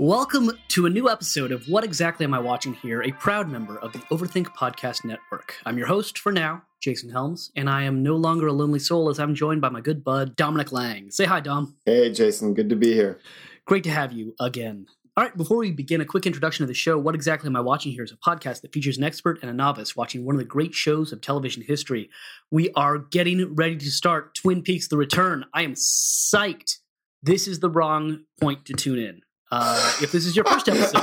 [0.00, 3.78] Welcome to a new episode of What Exactly Am I Watching Here, a proud member
[3.80, 5.56] of the Overthink Podcast Network.
[5.66, 9.10] I'm your host for now, Jason Helms, and I am no longer a lonely soul
[9.10, 11.10] as I'm joined by my good bud, Dominic Lang.
[11.10, 11.76] Say hi, Dom.
[11.84, 12.54] Hey, Jason.
[12.54, 13.18] Good to be here.
[13.66, 14.86] Great to have you again.
[15.18, 16.96] All right, before we begin, a quick introduction of the show.
[16.96, 19.54] What Exactly Am I Watching Here is a podcast that features an expert and a
[19.54, 22.08] novice watching one of the great shows of television history.
[22.50, 25.44] We are getting ready to start Twin Peaks The Return.
[25.52, 26.78] I am psyched.
[27.22, 29.20] This is the wrong point to tune in.
[29.50, 31.02] Uh, if this is your first episode,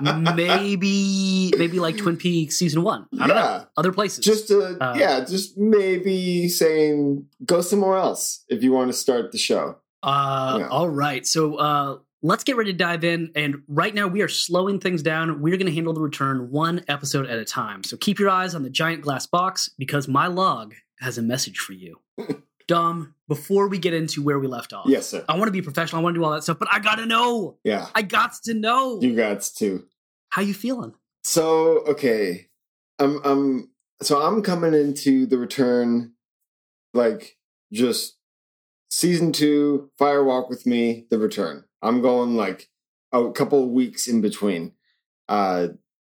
[0.36, 3.06] maybe maybe like Twin Peaks season one.
[3.18, 3.42] I don't Yeah.
[3.42, 3.66] know.
[3.76, 4.24] Other places.
[4.24, 9.32] just uh, Uh, yeah, just maybe saying go somewhere else if you want to start
[9.32, 9.76] the show.
[10.02, 10.68] Uh, Yeah.
[10.68, 11.26] All right.
[11.26, 13.30] So uh, let's get ready to dive in.
[13.34, 15.40] And right now, we are slowing things down.
[15.40, 17.84] We're going to handle the return one episode at a time.
[17.84, 21.58] So keep your eyes on the giant glass box because my log has a message
[21.58, 21.98] for you.
[22.66, 25.24] Dom, before we get into where we left off, Yes, sir.
[25.28, 26.00] I want to be professional.
[26.00, 27.58] I want to do all that stuff, but I got to know.
[27.64, 29.00] Yeah, I got to know.
[29.00, 29.84] you got to.
[30.30, 30.94] How you feeling?
[31.24, 32.48] So okay,
[32.98, 33.70] I'm I'm
[34.02, 36.12] so I'm coming into the return,
[36.94, 37.36] like
[37.72, 38.16] just
[38.90, 41.64] season two, Fire Walk with Me, the return.
[41.82, 42.68] I'm going like
[43.12, 44.72] a couple of weeks in between.
[45.28, 45.68] Uh,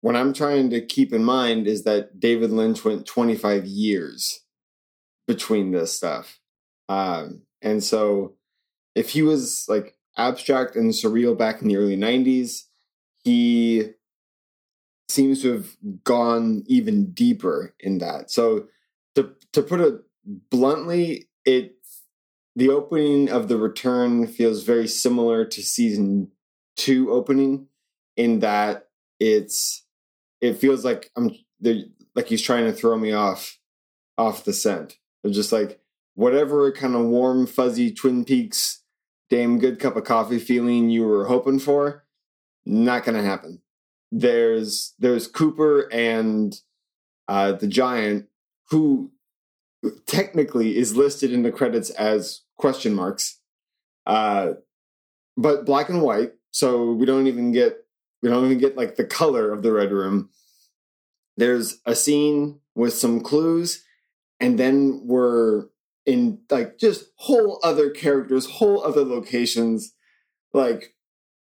[0.02, 4.42] what I'm trying to keep in mind is that David Lynch went 25 years
[5.28, 6.40] between this stuff,
[6.90, 8.34] um, and so
[8.96, 12.64] if he was like abstract and surreal back in the early 90s,
[13.24, 13.92] he
[15.10, 18.32] seems to have gone even deeper in that.
[18.32, 18.68] So
[19.16, 21.76] to to put it bluntly, it
[22.56, 26.32] the opening of the return feels very similar to season
[26.76, 27.68] two opening
[28.18, 28.90] in that
[29.20, 29.86] it's
[30.42, 31.32] it feels like I'm
[32.16, 33.60] like he's trying to throw me off
[34.18, 34.98] off the scent.
[35.24, 35.80] It's just like
[36.16, 38.82] whatever kind of warm, fuzzy Twin Peaks
[39.30, 42.04] damn good cup of coffee feeling you were hoping for,
[42.66, 43.64] not gonna happen
[44.14, 46.56] there's there's Cooper and
[47.28, 48.28] uh, the Giant,
[48.70, 49.12] who
[50.06, 53.40] technically is listed in the credits as question marks,
[54.06, 54.54] uh,
[55.36, 56.34] but black and white.
[56.52, 57.78] So we don't even get
[58.22, 60.30] we don't even get like the color of the red room.
[61.36, 63.84] There's a scene with some clues,
[64.44, 65.68] and then we're
[66.06, 69.94] in like just whole other characters, whole other locations,
[70.54, 70.94] like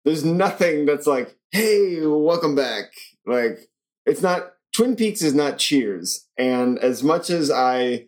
[0.06, 2.86] there's nothing that's like, hey, welcome back.
[3.28, 3.70] Like,
[4.08, 6.28] it's not, Twin Peaks is not Cheers.
[6.36, 8.08] And as much as I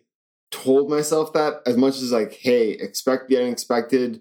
[0.50, 4.20] told myself that, as much as like, hey, expect the unexpected,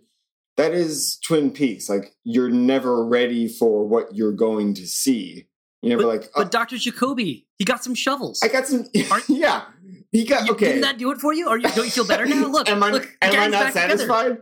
[0.58, 1.90] that is Twin Peaks.
[1.90, 5.48] Like, you're never ready for what you're going to see.
[5.82, 6.78] You're never like, oh, But uh Dr.
[6.78, 8.42] Jacoby, he got some shovels.
[8.44, 8.86] I got some,
[9.28, 9.64] yeah.
[10.12, 10.66] He got, You- okay.
[10.68, 11.48] Didn't that do it for you?
[11.48, 12.48] Or you, don't you feel better now?
[12.52, 13.98] Look, am I, look, am I not together.
[13.98, 14.38] satisfied?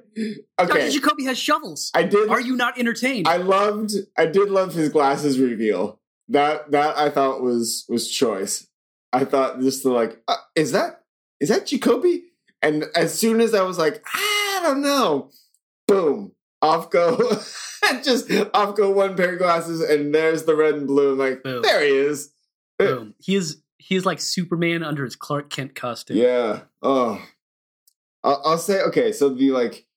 [0.58, 0.72] Dr.
[0.72, 0.90] Okay.
[0.90, 1.92] Jacoby has shovels.
[1.94, 2.30] I did.
[2.30, 3.28] Are you not entertained?
[3.28, 6.00] I loved I did love his glasses reveal.
[6.30, 8.68] That that I thought was was choice.
[9.14, 11.02] I thought just the like uh, is that
[11.40, 12.24] is that Jacoby?
[12.62, 15.30] And as soon as I was like, I don't know,
[15.88, 17.18] boom, off go
[18.04, 21.14] just off go one pair of glasses and there's the red and blue.
[21.14, 21.62] I'm like, Boom.
[21.62, 22.32] there he is.
[22.78, 23.14] Boom.
[23.20, 26.16] He is he is like Superman under his Clark Kent costume.
[26.18, 26.62] Yeah.
[26.84, 27.20] Oh.
[28.24, 29.12] I'll, I'll say okay.
[29.12, 29.88] So the like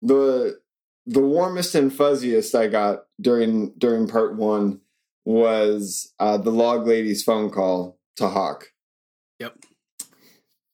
[0.00, 0.60] the
[1.06, 4.80] the warmest and fuzziest I got during during part one
[5.24, 8.68] was uh, the log lady's phone call to Hawk.
[9.40, 9.56] Yep.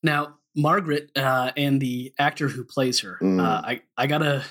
[0.03, 3.41] Now Margaret uh, and the actor who plays her, Mm.
[3.41, 4.45] uh, I I gotta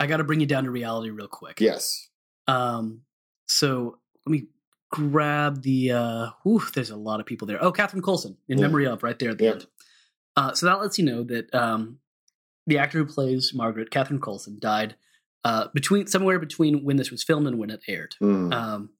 [0.00, 1.60] I gotta bring you down to reality real quick.
[1.60, 2.08] Yes.
[2.48, 3.02] Um.
[3.46, 4.46] So let me
[4.94, 5.90] grab the.
[5.92, 7.62] uh whew, There's a lot of people there.
[7.62, 8.66] Oh, Catherine Coulson in Yeah.
[8.66, 9.54] memory of right there at the Yep.
[9.54, 9.66] end.
[10.36, 11.98] Uh, so that lets you know that um,
[12.66, 14.96] the actor who plays Margaret, Catherine Coulson, died
[15.44, 18.14] uh, between somewhere between when this was filmed and when it aired.
[18.22, 18.52] Mm.
[18.54, 18.90] Um,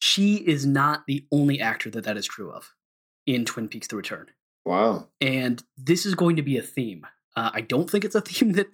[0.00, 2.74] she is not the only actor that that is true of
[3.26, 4.26] in Twin Peaks: The Return,
[4.64, 5.08] wow.
[5.20, 7.06] and this is going to be a theme.
[7.34, 8.68] Uh, I don't think it's a theme that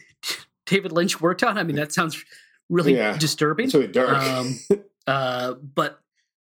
[0.66, 1.56] David Lynch worked on.
[1.58, 2.22] I mean, that sounds
[2.68, 3.16] really Yeah.
[3.16, 3.66] disturbing.
[3.66, 4.18] It's really dark.
[4.18, 4.58] Um,
[5.06, 6.00] uh, but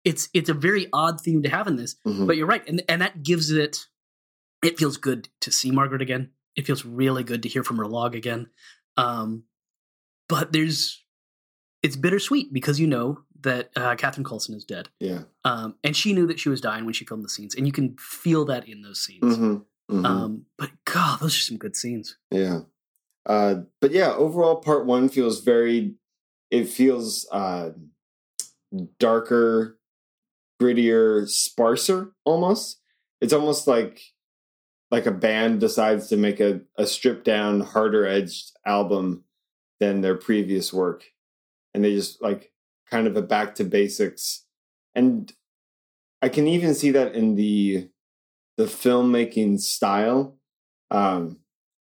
[0.05, 1.97] it's it's a very odd theme to have in this.
[2.06, 2.27] Mhm.
[2.27, 3.87] But you're right, and and that gives it.
[4.62, 6.31] It feels good to see Margaret again.
[6.56, 8.49] It feels really good to hear from her log again.
[8.97, 9.45] Um,
[10.29, 11.05] but there's,
[11.83, 15.25] it's bittersweet because you know that uh, Catherine Coulson is dead, yeah.
[15.45, 17.73] um, and she knew that she was dying when she filmed the scenes, and you
[17.73, 19.37] can feel that in those scenes.
[19.37, 19.56] hmm
[19.91, 22.17] hmm Um, but God, those are some good scenes.
[22.31, 22.61] Yeah.
[23.27, 25.95] Uh, but yeah, overall, part one feels very.
[26.51, 27.71] It feels uh,
[28.99, 29.79] darker,
[30.65, 32.13] grittier, sparser.
[32.25, 32.81] Almost,
[33.21, 34.01] it's almost like
[34.91, 39.25] like a band decides to make a, a stripped down, harder edged album
[39.81, 41.05] than their previous work,
[41.73, 42.53] and they just like
[42.91, 44.45] kind of a back to basics.
[44.95, 45.33] And
[46.23, 47.91] I can even see that in the
[48.57, 50.39] the filmmaking style.
[50.91, 51.39] Um,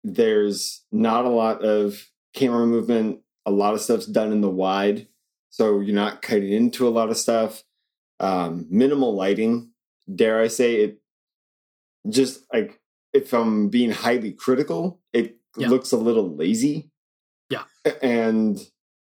[0.05, 3.21] there's not a lot of camera movement.
[3.45, 5.09] A lot of stuff's done in the wide,
[5.51, 7.65] so you're not cutting into a lot of stuff.
[8.23, 9.73] Um, minimal lighting,
[10.13, 10.99] dare I say it?
[12.09, 12.81] Just like
[13.13, 15.69] if I'm being highly critical, it Yeah.
[15.69, 16.91] looks a little lazy.
[17.51, 17.65] Yeah.
[18.01, 18.59] and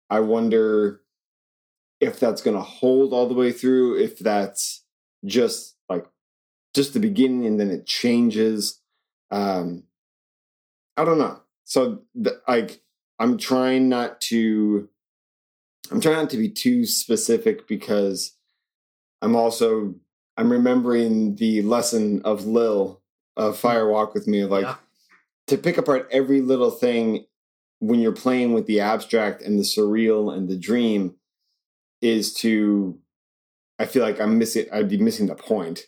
[0.09, 1.01] I wonder
[1.99, 3.97] if that's going to hold all the way through.
[3.97, 4.83] If that's
[5.25, 6.05] just like
[6.75, 8.79] just the beginning and then it changes.
[9.31, 9.83] Um,
[10.95, 11.41] I don't know.
[11.63, 12.03] So
[12.47, 12.81] like
[13.19, 14.87] I'm trying not to
[15.91, 18.36] I'm trying not to be too specific because
[19.21, 19.95] I'm also
[20.37, 23.01] I'm remembering the lesson of Lil
[23.35, 24.75] of Fire Walk with Me of like Yeah.
[25.47, 27.25] to pick apart every little thing
[27.79, 31.15] when you're playing with the abstract and the surreal and the dream
[32.01, 32.99] is to
[33.79, 35.87] I feel like I'm missing I'd be missing the point.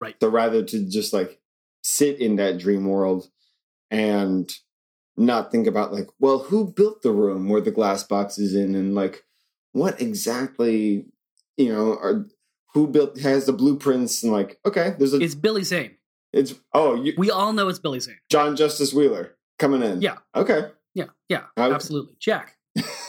[0.00, 0.16] Right.
[0.20, 1.40] So rather to just like
[1.82, 3.28] sit in that dream world
[3.90, 4.52] and
[5.16, 8.74] not think about like, well, who built the room where the glass box is in
[8.74, 9.24] and like
[9.72, 11.06] what exactly,
[11.56, 12.26] you know, are
[12.74, 15.96] who built has the blueprints and like, okay, there's a It's Billy Zane.
[16.32, 18.18] it's oh you We all know it's Billy Zane.
[18.30, 20.00] John Justice Wheeler coming in.
[20.02, 20.16] Yeah.
[20.34, 20.70] Okay.
[20.94, 22.14] Yeah, yeah, absolutely.
[22.18, 22.56] Jack.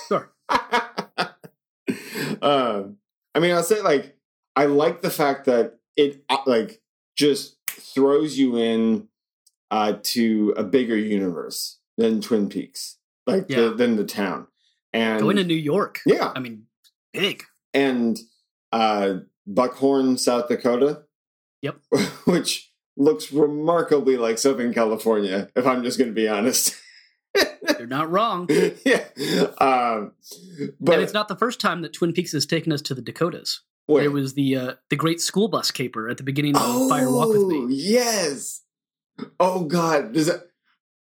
[0.08, 0.32] Sure.
[2.42, 2.98] um,
[3.36, 4.16] I mean, I'll say like
[4.56, 6.82] I like the fact that it uh, like
[7.16, 9.08] just throws you in
[9.72, 12.98] uh, to a bigger universe than Twin Peaks,
[13.28, 13.62] like Yeah.
[13.62, 14.48] the, than the town,
[14.94, 16.00] and Going to New York.
[16.06, 16.66] yeah, I mean,
[17.14, 17.44] big.
[17.74, 18.18] and
[18.72, 19.16] uh,
[19.54, 21.04] Buckhorn, South Dakota.
[21.62, 21.78] Yep.
[22.26, 25.50] which looks remarkably like Southern California.
[25.56, 26.76] If I'm just going to be honest.
[27.78, 28.48] You're not wrong.
[28.86, 29.04] yeah.
[29.60, 30.14] Um,
[30.80, 33.02] but and it's not the first time that Twin Peaks has taken us to the
[33.02, 33.62] Dakotas.
[33.88, 34.02] wait.
[34.02, 37.30] There was the uh, the Great School Bus Caper at the beginning of Fire Walk
[37.30, 37.76] with Oh, Me.
[37.76, 38.64] Yes.
[39.40, 40.48] Oh God, does that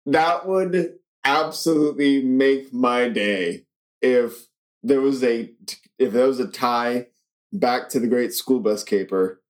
[0.06, 3.66] that would absolutely make my day
[4.02, 4.48] if
[4.84, 5.52] there was a
[5.98, 7.08] if there was a tie
[7.54, 9.42] back to the Great School Bus Caper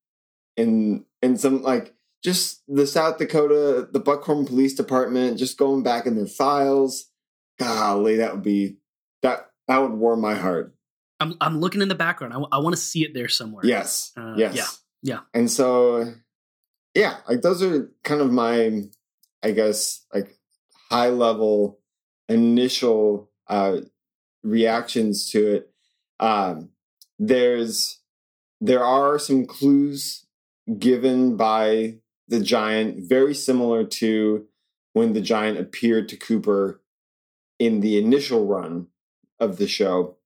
[0.57, 1.94] and and some like
[2.24, 7.08] just the South Dakota, the Buckhorn Police Department, just going back in their files.
[7.60, 8.77] Golly, that would be
[9.22, 10.75] that that would warm my heart.
[11.20, 12.34] I'm I'm looking in the background.
[12.51, 13.63] I, want to see it there somewhere.
[13.63, 14.12] Yes.
[14.17, 14.55] Uh, yes.
[14.55, 14.65] yeah,
[15.03, 15.20] yeah.
[15.34, 16.13] And so,
[16.96, 18.81] yeah, like those are kind of my,
[19.43, 20.36] I guess, like
[20.89, 21.79] high level
[22.27, 23.77] initial uh,
[24.43, 25.72] reactions to it.
[26.20, 26.71] Um,
[27.22, 28.00] there's,
[28.60, 30.25] there are some clues
[30.80, 31.98] given by
[32.28, 34.48] the giant, very similar to
[34.94, 36.82] when the giant appeared to Cooper
[37.60, 38.88] in the initial run
[39.40, 40.18] of the show.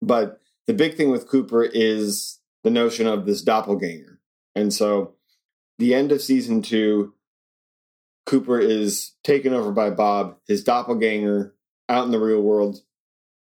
[0.00, 4.20] But the big thing with Cooper is the notion of this doppelganger.
[4.54, 5.14] And so
[5.78, 7.14] the end of season two,
[8.26, 11.54] Cooper is taken over by Bob, his doppelganger
[11.88, 12.82] out in the real world.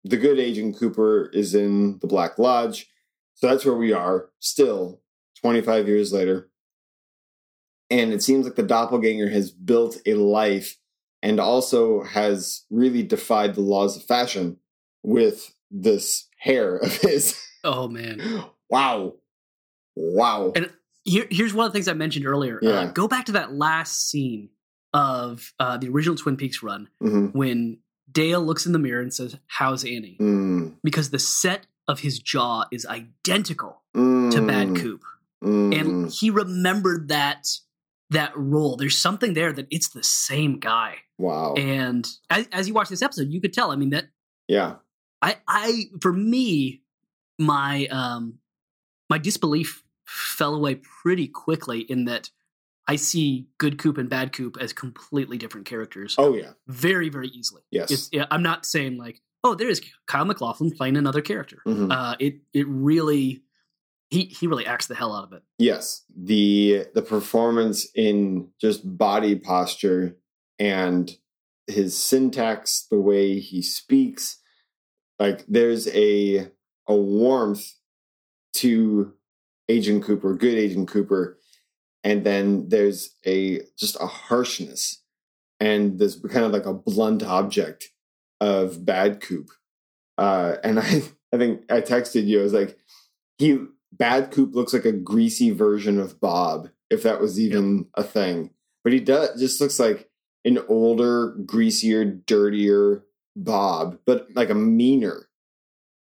[0.03, 2.88] The good agent Cooper is in the Black Lodge.
[3.36, 5.01] So that's where we are still
[5.41, 6.50] 25 years later.
[7.89, 10.77] And it seems like the doppelganger has built a life
[11.22, 14.58] and also has really defied the laws of fashion
[15.03, 17.41] with this hair of his.
[17.63, 18.22] Oh man.
[18.70, 19.15] wow.
[19.96, 20.53] Wow.
[20.56, 20.72] And
[21.03, 22.60] Here, here's one of the things I mentioned earlier.
[22.63, 24.50] Uh, go back to that last scene
[24.94, 27.34] of uh, the original Twin Peaks run Mhm.
[27.34, 27.79] when
[28.11, 32.19] Dale looks in the mirror and says, "How's Annie?" Mm, Because the set of his
[32.19, 35.03] jaw is identical mm, to Bad Coop.
[35.43, 35.79] mm.
[35.79, 37.47] and he remembered that
[38.11, 38.75] that role.
[38.75, 40.95] There's something there that it's the same guy.
[41.17, 41.53] wow.
[41.55, 43.71] And as, as you watch this episode, you could tell.
[43.71, 44.05] I mean that
[44.47, 44.75] yeah.
[45.21, 46.81] I I for me
[47.37, 48.39] my um
[49.09, 52.29] my disbelief fell away pretty quickly in that
[52.89, 56.51] I see good Coop and bad Coop as completely different characters Oh yeah.
[56.67, 57.62] very very easily.
[57.72, 58.10] Yes.
[58.31, 61.62] I'm not saying like oh there is Kyle MacLachlan playing another character.
[61.67, 61.91] Mhm.
[61.91, 63.43] Uh, it it really
[64.10, 65.43] he he really acts the hell out of it.
[65.60, 70.17] Yes, the the performance in just body posture
[70.58, 71.15] and
[71.67, 74.39] his syntax, the way he speaks,
[75.19, 76.50] like there's a
[76.88, 77.75] a warmth
[78.53, 79.13] to
[79.69, 81.38] Agent Cooper, good Agent Cooper,
[82.03, 85.01] and then there's a just a harshness
[85.60, 87.89] and this kind of like a blunt object
[88.39, 89.50] of bad Coop.
[90.18, 91.03] Uh, and I
[91.34, 92.39] I think I texted you.
[92.39, 92.77] I was like,
[93.38, 93.60] he
[93.91, 98.51] Bad Coop looks like a greasy version of Bob, if that was even a thing.
[98.84, 100.10] But he does just looks like
[100.46, 103.03] an older, greasier, dirtier
[103.36, 105.27] Bob, but like a meaner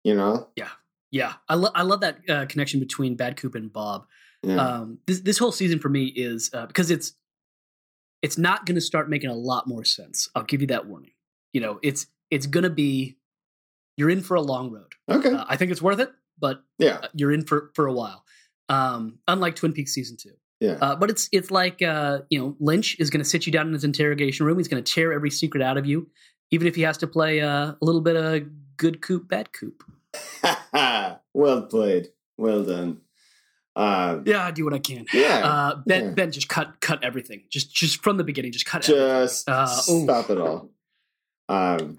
[0.03, 0.49] You know?
[0.55, 0.69] Yeah
[1.15, 4.05] yeah, I, lo- I love that uh, connection between Bad Coop and Bob.
[4.45, 4.57] Yeah.
[4.57, 7.13] Um, this this whole season for me is uh, because it's
[8.21, 10.29] it's not going to start making a lot more sense.
[10.35, 11.11] I'll give you that warning.
[11.53, 13.17] You know, it's it's going to be
[13.97, 14.93] you're in for a long road.
[15.09, 15.31] okay.
[15.31, 16.99] Uh, I think it's worth it, but yeah.
[17.03, 18.23] uh, you're in for for a while.
[18.69, 20.33] Um, unlike Twin Peaks season two.
[20.59, 20.77] Yeah.
[20.81, 23.67] Uh, but it's it's like uh, you know Lynch is going to sit you down
[23.67, 24.57] in his interrogation room.
[24.57, 26.09] He's going to tear every secret out of you,
[26.51, 28.43] even if he has to play uh, a little bit of
[28.77, 29.83] good coop, bad coop.
[31.33, 32.09] well played.
[32.37, 33.01] Well done.
[33.75, 35.05] Uh, Yeah, I do what I can.
[35.13, 35.41] yeah.
[35.45, 36.11] Uh, ben Yeah.
[36.11, 37.43] Ben just cut cut everything.
[37.49, 39.05] Just just from the beginning, just cut everything.
[39.25, 40.03] just Uh, ooh.
[40.03, 40.69] stop it all.
[41.49, 41.97] Um,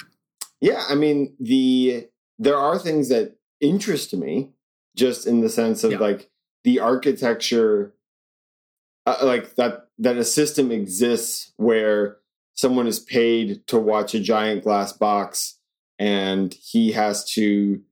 [0.60, 4.50] yeah, I mean the there are things that interest me,
[4.96, 5.98] just in the sense of Yeah.
[5.98, 6.30] like
[6.64, 7.94] the architecture,
[9.06, 12.16] uh, like that that a system exists where
[12.54, 15.58] someone is paid to watch a giant glass box,
[15.98, 17.82] and he has to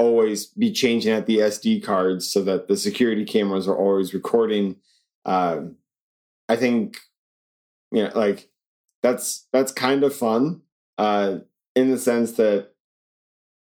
[0.00, 4.76] always be changing out the SD cards so that the security cameras are always recording.
[5.26, 5.76] Um,
[6.48, 6.96] I think
[7.92, 8.48] you know, like
[9.02, 10.62] that's that's kind of fun
[10.96, 11.38] uh,
[11.76, 12.70] in the sense that,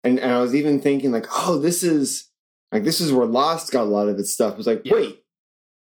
[0.04, 2.30] and, and I was even thinking like, oh, this is
[2.72, 4.54] like this is where Lost got a lot of its stuff.
[4.54, 4.94] It was like, Yeah.
[4.94, 5.24] wait,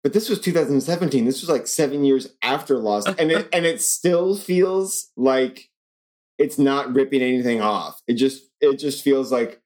[0.03, 1.25] but this was 2017.
[1.25, 5.69] This was like seven years after Lost, and it and it still feels like
[6.37, 8.01] it's not ripping anything off.
[8.07, 9.61] It just it just feels like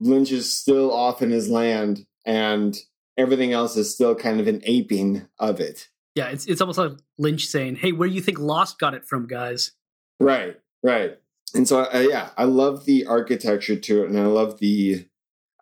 [0.00, 2.76] Lynch is still off in his land, and
[3.16, 5.88] everything else is still kind of an aping of it.
[6.14, 9.04] Yeah, it's it's almost like Lynch saying, "Hey, where do you think Lost got it
[9.06, 9.72] from, guys?"
[10.20, 11.18] Right, right.
[11.54, 15.06] And so, uh, yeah, I love the architecture to it, and I love the,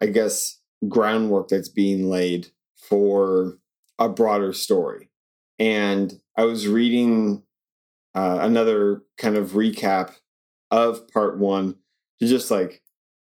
[0.00, 0.58] I guess,
[0.88, 3.58] groundwork that's being laid for
[3.98, 5.10] a broader story.
[5.58, 7.42] And I was reading
[8.14, 10.14] uh, another kind of recap
[10.70, 11.76] of part one
[12.20, 12.82] to just like,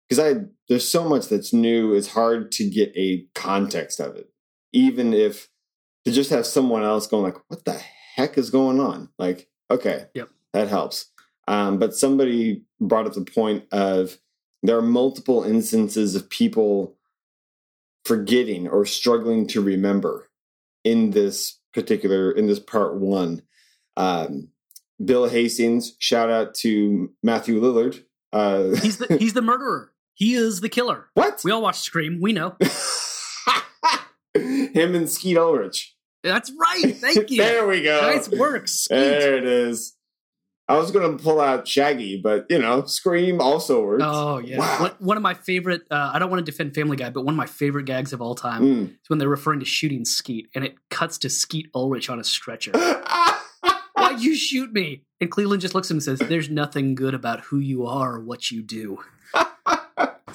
[0.09, 1.95] because I there's so much that's new.
[1.95, 4.31] It's hard to get a context of it,
[4.73, 5.49] even if
[6.05, 7.81] to just have someone else going like, "What the
[8.15, 10.29] heck is going on?" Like, okay, Yep.
[10.53, 11.07] that helps.
[11.49, 14.17] Um, but somebody brought up the point of
[14.63, 16.97] there are multiple instances of people
[18.05, 20.29] forgetting or struggling to remember
[20.85, 23.43] in this particular in this part one.
[23.97, 24.49] Um,
[25.05, 28.03] Bill Hastings, shout out to Matthew Lillard.
[28.33, 29.93] Uh, He's the he's the murderer.
[30.17, 31.07] He is the killer.
[31.15, 31.41] what?
[31.45, 32.21] We all watch Scream.
[32.21, 32.57] We know.
[34.35, 35.95] Him and Skeet Ulrich.
[36.23, 36.95] That's right.
[36.97, 37.39] Thank you.
[37.39, 38.01] there we go.
[38.03, 38.95] Nice work, Skeet.
[38.97, 39.95] There it is.
[40.69, 44.03] I was going to pull out Shaggy, but you know, Scream also works.
[44.05, 44.79] Oh yeah, Wow.
[44.81, 45.83] one, one of my favorite.
[45.91, 48.21] Uh, I don't want to defend Family Guy, but one of my favorite gags of
[48.21, 48.85] all time Mm.
[48.91, 52.25] is when they're referring to shooting Skeet, and it cuts to Skeet Ulrich on a
[52.25, 52.73] stretcher.
[53.95, 55.05] Why'd you shoot me?
[55.21, 58.17] And Cleveland just looks at him and says, "There's nothing good about who you are
[58.17, 58.99] or what you do."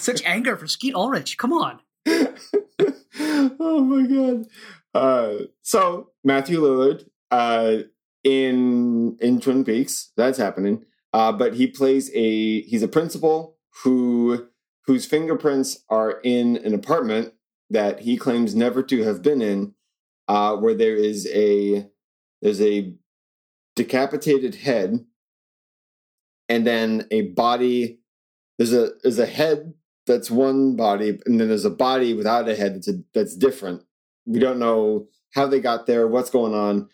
[0.02, 1.38] Such anger for Skeet Ulrich.
[1.38, 1.80] Come on.
[2.08, 4.48] oh my god.
[4.96, 7.84] Uh, so Matthew Lillard uh,
[8.24, 10.86] in in Twin Peaks, that's happening.
[11.14, 14.48] Uh, but he plays a he's a principal who
[14.88, 17.34] whose fingerprints are in an apartment
[17.70, 19.76] that he claims never to have been in,
[20.28, 21.88] uh, where there is a
[22.42, 22.92] there's a
[23.76, 25.06] decapitated head,
[26.50, 28.00] and then a body.
[28.58, 32.56] There's a there's a head that's one body, and then there's a body without a
[32.56, 33.84] head that's a, that's different.
[34.26, 36.90] We don't know how they got there, what's going on,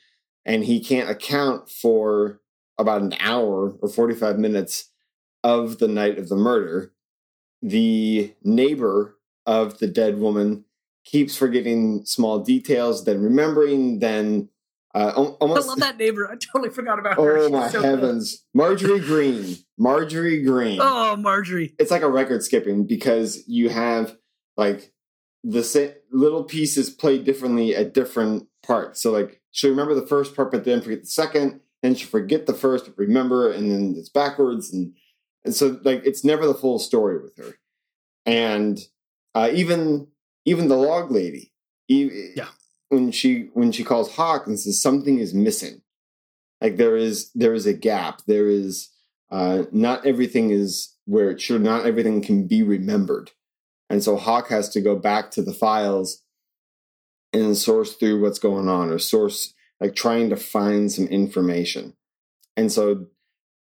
[0.46, 2.42] and he can't account for
[2.78, 4.92] about an hour or 45 minutes
[5.44, 6.94] of the night of the murder.
[7.62, 10.66] The neighbor of the dead woman
[11.06, 14.50] keeps forgetting small details, then remembering, then
[15.00, 16.28] uh, al- I love that neighbor.
[16.32, 17.38] I totally forgot about her.
[17.38, 17.86] Oh She's my so good.
[17.90, 18.46] heavens.
[18.54, 19.56] Marjorie Green.
[19.78, 21.76] Marjorie Green Oh, Marjorie.
[21.80, 24.18] it's like a record skipping because you have
[24.56, 24.92] like
[25.44, 29.02] the sa- little pieces played differently at different parts.
[29.02, 32.48] So like she'll remember the first part, but then forget the second, and she'll forget
[32.48, 34.94] the first, but remember, and then it's backwards, and
[35.46, 37.56] and so like it's never the full story with her.
[38.26, 38.80] And
[39.36, 40.08] uh, even
[40.46, 41.52] even the log lady,
[41.88, 42.48] Yeah.
[42.90, 45.82] When she when she calls Hawk and says something is missing,
[46.62, 48.90] like there is there is a gap, there is
[49.32, 51.62] uh, not everything is where it should.
[51.62, 53.32] Not everything can be remembered,
[53.90, 56.24] and so Hawk has to go back to the files
[57.34, 61.94] and source through what's going on, or source like trying to find some information.
[62.56, 63.08] And so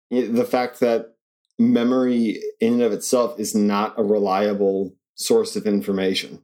[0.09, 1.15] the fact that
[1.57, 6.41] memory in and of itself is not a reliable source of information.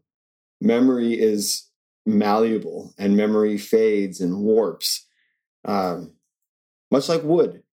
[0.60, 1.68] Memory is
[2.06, 5.06] malleable, and memory fades and warps,
[5.66, 6.14] um,
[6.90, 7.64] much like wood.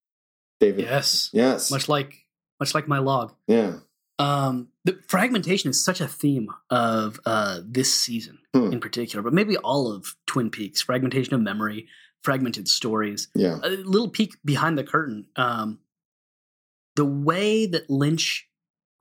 [0.60, 1.30] David, Yes.
[1.32, 1.70] Yes.
[1.70, 2.26] Much like
[2.60, 3.32] much like my log.
[3.46, 3.76] yeah.
[4.20, 8.72] Um, the fragmentation is such a theme of uh, this season Hmm.
[8.72, 10.82] in particular, but maybe all of Twin Peaks.
[10.82, 11.86] Fragmentation of memory,
[12.24, 13.28] fragmented stories.
[13.36, 13.60] Yeah.
[13.62, 15.26] A little peek behind the curtain.
[15.36, 15.78] Um,
[16.96, 18.48] the way that Lynch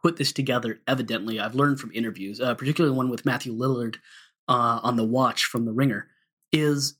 [0.03, 3.95] put this together, evidently, I've learned from interviews, uh, particularly one with Matthew Lillard
[4.47, 6.07] uh, on The Watch from The Ringer,
[6.51, 6.95] is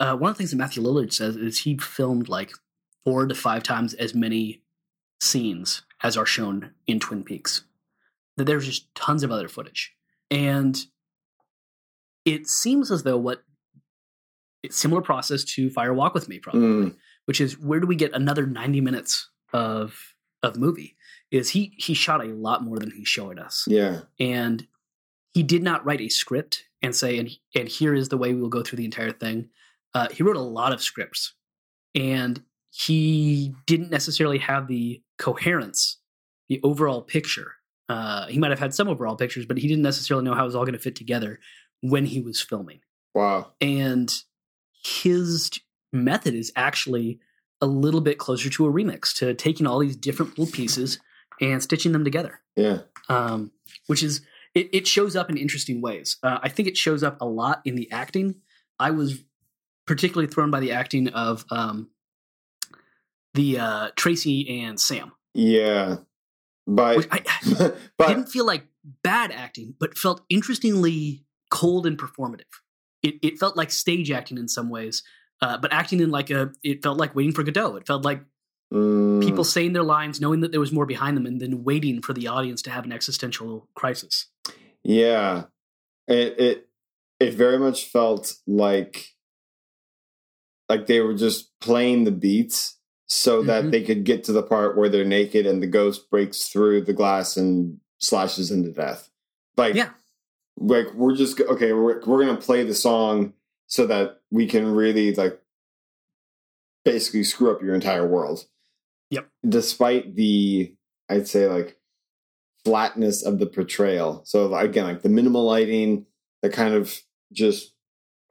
[0.00, 2.52] uh, one of the things that Matthew Lillard says is he filmed like
[3.04, 4.62] four to five times as many
[5.20, 7.64] scenes as are shown in Twin Peaks.
[8.36, 9.92] That there's just tons of other footage.
[10.30, 10.78] And
[12.24, 13.42] it seems as though what
[14.62, 17.96] it's similar process to Fire Walk with Me, probably, Mm, which is where do we
[17.96, 20.96] get another 90 minutes of of movie?
[21.30, 23.64] Is he he shot a lot more than he's showing us.
[23.66, 24.02] yeah.
[24.20, 24.66] And
[25.32, 28.40] he did not write a script and say, and and here is the way we
[28.40, 29.48] will go through the entire thing.
[29.94, 31.34] Uh, he wrote a lot of scripts,
[31.94, 35.98] and he didn't necessarily have the coherence,
[36.48, 37.52] the overall picture.
[37.88, 40.46] Uh, he might have had some overall pictures, but he didn't necessarily know how it
[40.46, 41.40] was all going to fit together
[41.80, 42.80] when he was filming.
[43.14, 43.52] Wow.
[43.60, 44.12] And
[44.84, 45.50] his
[45.92, 47.18] method is actually
[47.60, 50.98] a little bit closer to a remix, to taking all these different little pieces
[51.40, 52.80] and stitching them together Yeah.
[53.08, 53.52] um,
[53.86, 54.20] which is
[54.58, 56.16] it, it shows up in interesting ways.
[56.22, 58.34] Uh, I think it shows up a lot in the acting.
[58.78, 59.22] I was
[59.86, 61.90] particularly thrown by the acting of um,
[63.34, 65.96] the uh, Tracy and Sam, Yeah.
[66.66, 67.22] But I,
[67.96, 68.64] but didn't feel like
[69.02, 72.42] bad acting, but felt interestingly cold and performative.
[73.02, 75.02] It, it felt like stage acting in some ways,
[75.40, 76.52] uh, but acting in like a.
[76.64, 77.76] It felt like waiting for Godot.
[77.76, 78.22] It felt like
[78.74, 82.02] mm, people saying their lines, knowing that there was more behind them, and then waiting
[82.02, 84.26] for the audience to have an existential crisis.
[84.84, 85.44] Yeah.
[86.06, 86.68] It it
[87.20, 89.08] it very much felt like
[90.68, 93.70] like they were just playing the beats so that Mhm.
[93.70, 96.92] they could get to the part where they're naked and the ghost breaks through the
[96.92, 99.10] glass and slashes into death.
[99.56, 99.90] Like Yeah.
[100.58, 103.32] like we're just okay, we're we're going to play the song
[103.66, 105.40] so that we can really like
[106.84, 108.46] basically screw up your entire world.
[109.10, 109.28] Yep.
[109.48, 110.74] Despite the
[111.08, 111.77] I'd say like
[112.64, 114.22] flatness of the portrayal.
[114.24, 116.06] So again, like the minimal lighting,
[116.42, 117.00] the kind of
[117.32, 117.74] just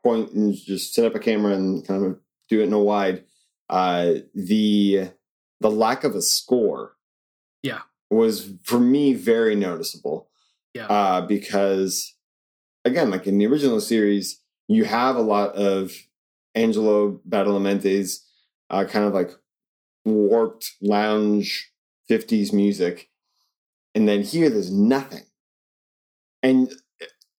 [0.03, 3.23] point and just set up a camera and kind of do it in a wide.
[3.69, 5.09] Uh, the
[5.59, 6.93] the lack of a score,
[7.63, 7.81] Yeah.
[8.09, 10.29] was for me very noticeable.
[10.73, 10.85] Yeah.
[10.87, 12.13] uh, because
[12.85, 15.91] again, like in the original series, you have a lot of
[16.53, 18.23] Angelo Badalamenti's
[18.69, 19.31] uh, kind of like
[20.05, 21.71] warped lounge
[22.09, 23.09] 50s music.
[23.97, 25.23] And then here there's nothing.
[26.43, 26.71] And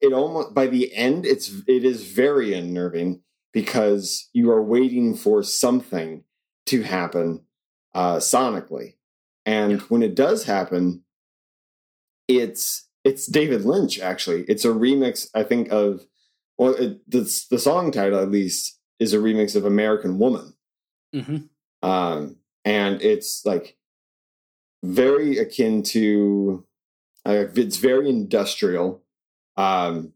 [0.01, 5.44] it almost by the end it's it is very unnerving because you are waiting for
[5.44, 6.25] something
[6.66, 7.44] to happen
[7.94, 8.97] uh sonically.
[9.47, 9.87] And Yeah.
[9.88, 11.05] when it does happen,
[12.27, 14.42] it's it's David Lynch actually.
[14.49, 16.07] It's a remix I think of
[16.59, 20.55] well it, the the song title at least is a remix of American Woman
[21.14, 21.38] hmm
[21.83, 23.78] um, and it's like
[24.85, 26.64] very akin to
[27.27, 29.03] uh, it's very industrial
[29.57, 30.12] um,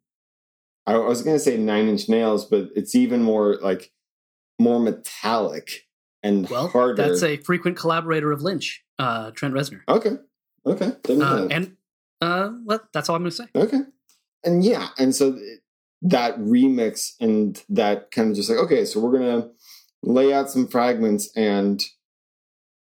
[0.86, 3.92] I, I was going to say nine inch nails but it's even more like
[4.58, 5.86] more metallic
[6.22, 9.80] and Well, harder that's a frequent collaborator of Lynch, uh, Trent Reznor.
[9.88, 10.12] okay
[10.64, 11.76] okay Uh, and
[12.20, 13.46] uh, well, that's all I'm going to say.
[13.56, 13.80] Okay.
[14.44, 15.58] And yeah, and so th-
[16.02, 19.48] that remix and that kind of just like, okay, so we're going to
[20.04, 21.82] lay out some fragments and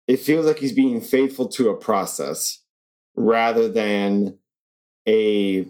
[0.09, 2.63] it feels like he's being faithful to a process
[3.15, 4.39] rather than
[5.07, 5.67] a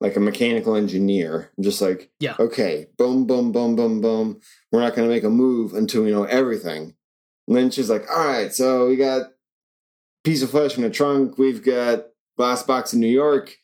[0.00, 1.52] like a mechanical engineer.
[1.60, 2.34] Just like, Yeah.
[2.40, 4.40] okay, boom, boom, boom, boom, boom.
[4.72, 6.94] We're not going to make a move until we know everything.
[7.46, 9.30] Lynch is like, all right, so we got
[10.24, 11.38] piece of flesh in the trunk.
[11.38, 13.56] We've got glass box in New York.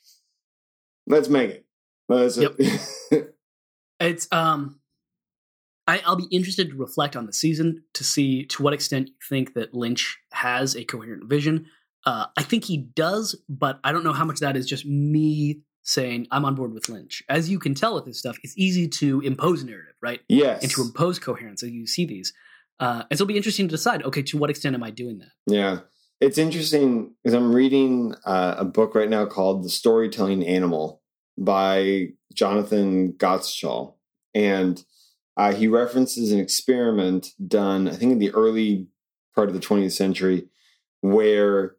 [1.08, 1.66] Let's make it.
[2.08, 2.38] Let's
[4.00, 4.78] It's um,
[5.88, 9.14] I, I'll be interested to reflect on the season to see to what extent you
[9.26, 11.66] think that Lynch has a coherent vision.
[12.04, 15.62] Uh, I think he does, but I don't know how much that is just me
[15.82, 17.22] saying I'm on board with Lynch.
[17.30, 20.20] As you can tell with this stuff, it's easy to impose narrative, right?
[20.28, 20.62] yes.
[20.62, 22.34] And to impose coherence as you see these.
[22.78, 24.04] Uh, and so it'll be interesting to decide.
[24.04, 25.30] Okay, to what extent am I doing that?
[25.46, 25.80] Yeah.
[26.20, 31.00] It's interesting because I'm reading uh, a book right now called The Storytelling Animal
[31.38, 33.94] by Jonathan Gottschall.
[34.34, 34.84] And
[35.38, 38.88] uh, he references an experiment done, I think, in the early
[39.36, 40.48] part of the 20th century,
[41.00, 41.76] where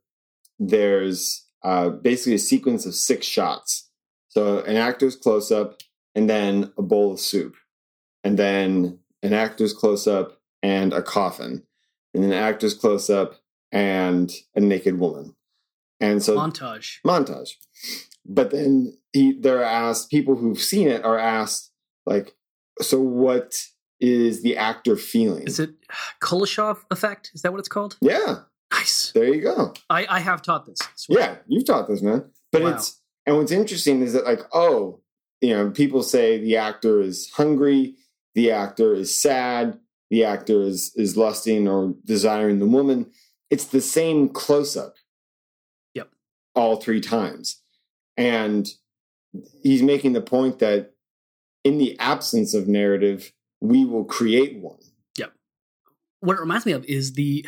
[0.58, 3.90] there's uh, basically a sequence of six shots.
[4.30, 5.82] So an actor's close up,
[6.16, 7.56] and then a bowl of soup,
[8.24, 11.64] and then an actor's close up and a coffin,
[12.14, 13.42] and an actor's close up
[13.74, 15.36] and a naked woman.
[16.00, 17.02] And so Montage.
[17.06, 17.56] montage.
[18.26, 21.72] But then he, they're asked, people who've seen it are asked,
[22.06, 22.36] like,
[22.82, 23.66] so what
[24.00, 25.44] is the actor feeling?
[25.44, 25.72] Is it
[26.22, 27.32] Kuleshov effect?
[27.34, 27.98] Is that what it's called?
[28.02, 28.40] yeah,
[28.72, 29.12] Nice.
[29.14, 29.74] there you go.
[29.90, 30.80] I, I have taught this.
[31.10, 32.26] Yeah, you've taught this, man.
[32.52, 32.70] But Wow.
[32.76, 35.02] it's, and what's interesting is that, like, oh,
[35.42, 37.96] you know, people say the actor is hungry,
[38.36, 43.12] the actor is sad, the actor is, is lusting or desiring the woman.
[43.50, 44.96] It's the same close up.
[45.96, 46.10] Yep.
[46.56, 47.62] All three times.
[48.18, 48.68] And
[49.64, 50.94] he's making the point that
[51.64, 54.80] in the absence of narrative, we will create one.
[55.18, 55.34] Yep.
[56.22, 57.46] What it reminds me of is the.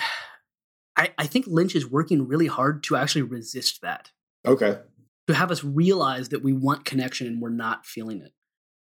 [0.98, 4.12] I, I think Lynch is working really hard to actually resist that.
[4.46, 4.80] Okay.
[5.28, 8.34] to have us realize that we want connection and we're not feeling it.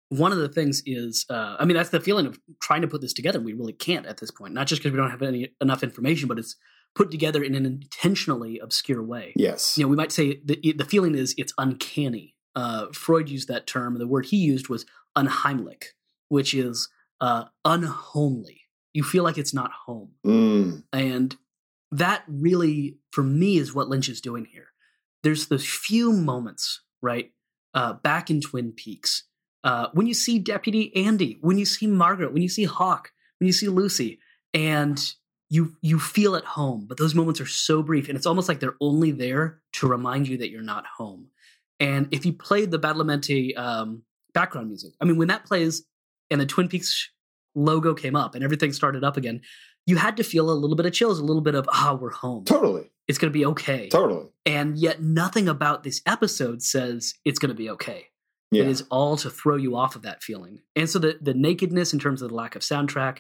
[0.10, 3.02] One of the things is, uh, I mean, that's the feeling of trying to put
[3.02, 3.40] this together.
[3.40, 6.28] We really can't at this point, not just because we don't have any enough information,
[6.28, 6.56] but it's
[6.96, 9.34] put together in an intentionally obscure way.
[9.36, 9.78] Yes.
[9.78, 12.36] You know, we might say the the feeling is it's uncanny.
[12.56, 13.98] Uh, Freud used that term.
[13.98, 14.86] The word he used was
[15.18, 15.84] unheimlich,
[16.30, 16.90] which is
[17.22, 18.62] uh, unhomely.
[18.94, 20.12] You feel like it's not home.
[20.26, 21.36] Mm, And
[21.92, 24.68] that really, for me, is what Lynch is doing here.
[25.24, 27.32] There's those few moments, right,
[27.74, 29.24] uh, back in Twin Peaks,
[29.64, 33.48] uh, when you see Deputy Andy, when you see Margaret, when you see Hawk, when
[33.48, 34.20] you see Lucy,
[34.54, 35.00] and
[35.50, 36.86] you you feel at home.
[36.88, 40.28] But those moments are so brief, and it's almost like they're only there to remind
[40.28, 41.28] you that you're not home.
[41.80, 45.84] And if you played the Badalamenti um, background music, I mean, when that plays
[46.30, 47.10] and the Twin Peaks
[47.56, 49.42] logo came up and everything started up again,
[49.86, 52.12] you had to feel a little bit of chills, a little bit of ah, we're
[52.12, 52.46] home.
[52.46, 52.90] totally.
[53.08, 53.90] It's going to be okay.
[53.90, 54.28] Totally.
[54.46, 58.08] And yet, nothing about this episode says it's going to be okay.
[58.50, 58.64] Yeah.
[58.64, 60.62] It is all to throw you off of that feeling.
[60.76, 63.20] And so the the nakedness in terms of the lack of soundtrack,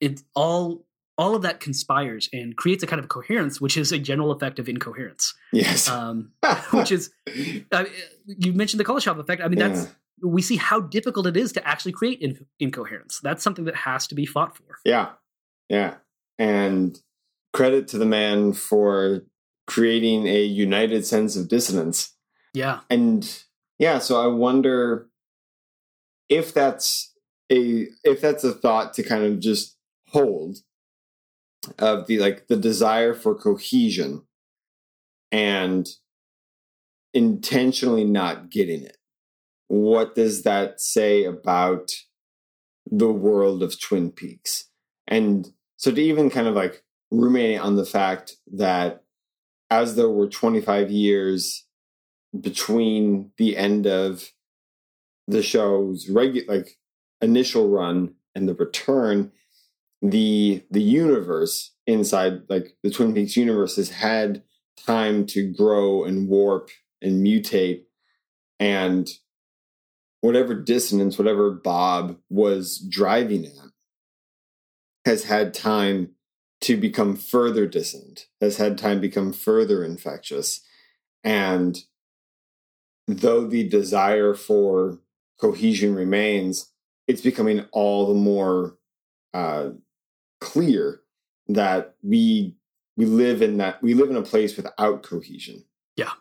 [0.00, 3.98] it all all of that conspires and creates a kind of coherence, which is a
[3.98, 5.34] general effect of incoherence.
[5.52, 5.88] yes.
[5.88, 6.32] Um,
[6.72, 7.10] which is,
[7.70, 7.84] uh,
[8.26, 9.40] you mentioned the Kuleshov effect.
[9.40, 9.90] I mean, that's Yeah.
[10.24, 13.20] We see how difficult it is to actually create in, incoherence.
[13.22, 14.78] That's something that has to be fought for.
[14.84, 15.10] Yeah.
[15.68, 15.96] Yeah.
[16.38, 16.98] And
[17.52, 19.22] credit to the man for
[19.66, 22.14] creating a united sense of dissonance.
[22.52, 23.44] Yeah, And
[23.78, 25.08] yeah, so I wonder
[26.28, 27.12] if that's
[27.50, 29.76] a if that's a thought to kind of just
[30.08, 30.58] hold
[31.78, 34.22] of the like the desire for cohesion
[35.32, 35.88] and
[37.12, 38.96] intentionally not getting it.
[39.74, 41.90] What does that say about
[42.88, 44.70] the world of Twin Peaks?
[45.08, 49.02] And so to even kind of like ruminate on the fact that
[49.72, 51.66] as there were 25 years
[52.40, 54.30] between the end of
[55.26, 56.78] the show's regular like
[57.20, 59.32] initial run and the return
[60.02, 64.42] the the universe inside like the twin peaks universe has had
[64.86, 67.84] time to grow and warp and mutate
[68.60, 69.08] and
[70.24, 73.52] whatever dissonance whatever bob was driving at
[75.04, 76.10] has had time
[76.64, 80.62] to become further dissonant has had time become further infectious.
[81.22, 81.78] And
[83.06, 84.98] though the desire for
[85.38, 86.70] cohesion remains,
[87.06, 88.78] it's becoming all the more
[89.34, 89.70] uh,
[90.40, 91.02] clear
[91.48, 92.56] that we
[92.96, 95.64] we live in that we live in a place without cohesion.
[95.96, 96.12] yeah,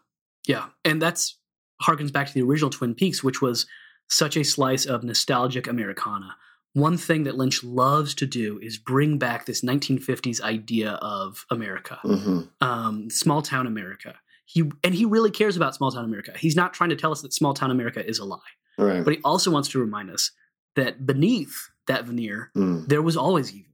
[0.45, 1.37] yeah, and that's
[1.81, 3.65] harkens back to the original Twin Peaks, which was
[4.09, 6.35] such a slice of nostalgic Americana.
[6.73, 11.99] One thing that Lynch loves to do is bring back this 1950s idea of America,
[12.01, 14.15] hmm um, small town America.
[14.45, 16.33] He and he really cares about small town America.
[16.37, 18.39] He's not trying to tell us that small town America is a lie,
[18.77, 19.03] Right.
[19.03, 20.31] but he also wants to remind us
[20.75, 22.87] that beneath that veneer, Mm.
[22.87, 23.71] there was always evil.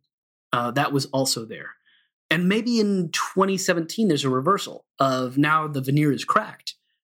[0.52, 1.72] Uh, that was also there.
[2.30, 6.76] And maybe in 2017, there's a reversal of now the veneer is cracked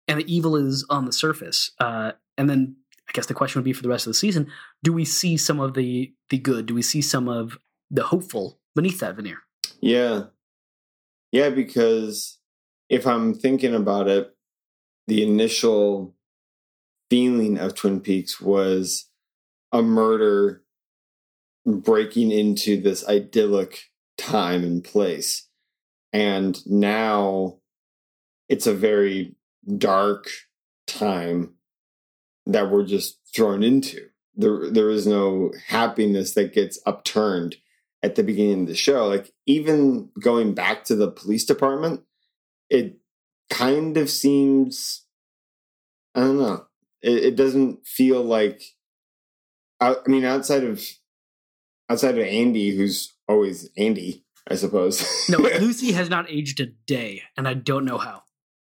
[0.06, 1.70] and the evil is on the surface.
[1.80, 2.76] Uh, and then
[3.10, 4.46] I guess the question would be for the rest of the season:
[4.84, 6.66] Do we see some of the the good?
[6.66, 7.58] Do we see some of
[7.90, 9.38] the hopeful beneath that veneer?
[9.80, 10.24] Yeah.
[11.32, 12.38] Yeah, because
[12.88, 14.36] if I'm thinking about it,
[15.08, 16.14] the initial
[17.08, 19.08] feeling of Twin Peaks was
[19.72, 20.62] a murder
[21.66, 25.48] breaking into this idyllic time and place.
[26.12, 27.58] And now
[28.48, 29.34] it's a very
[29.78, 30.26] dark
[30.86, 31.54] time
[32.52, 34.08] that we're just thrown into.
[34.34, 37.56] There, there is no happiness that gets upturned
[38.02, 39.06] at the beginning of the show.
[39.06, 42.02] Like even going back to the police department,
[42.68, 42.98] it
[43.50, 45.04] kind of seems
[46.14, 46.66] I don't know.
[47.02, 48.62] It, it doesn't feel like
[49.80, 50.82] I, I mean outside of
[51.88, 55.28] outside of Andy, who's always Andy, I suppose.
[55.28, 58.22] No, Lucy has not aged a day, and I don't know how.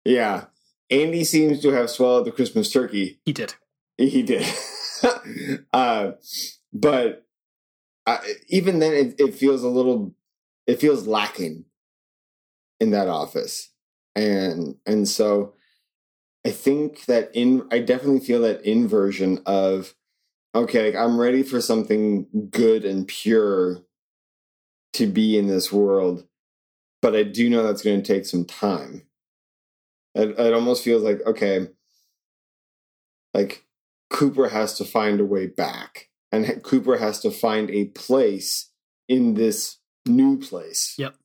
[0.03, 0.45] Yeah.
[0.89, 3.19] Andy seems to have swallowed the Christmas turkey.
[3.23, 3.55] He did.
[4.09, 4.45] He did.
[5.73, 6.11] uh,
[6.73, 7.25] but
[8.07, 10.15] uh, even then, it, it feels a little,
[10.65, 11.65] it feels lacking
[12.79, 13.71] in that office.
[14.15, 15.53] And, and so
[16.45, 19.93] I think that in, I definitely feel that inversion of,
[20.55, 23.83] okay, like I'm ready for something good and pure
[24.93, 26.27] to be in this world,
[27.01, 29.03] but I do know that's going to take some time.
[30.15, 31.67] It, it almost feels like, okay,
[33.33, 33.63] like
[34.11, 38.69] Cooper has to find a way back, and Cooper has to find a place
[39.07, 40.93] in this new place.
[40.97, 41.15] Yep.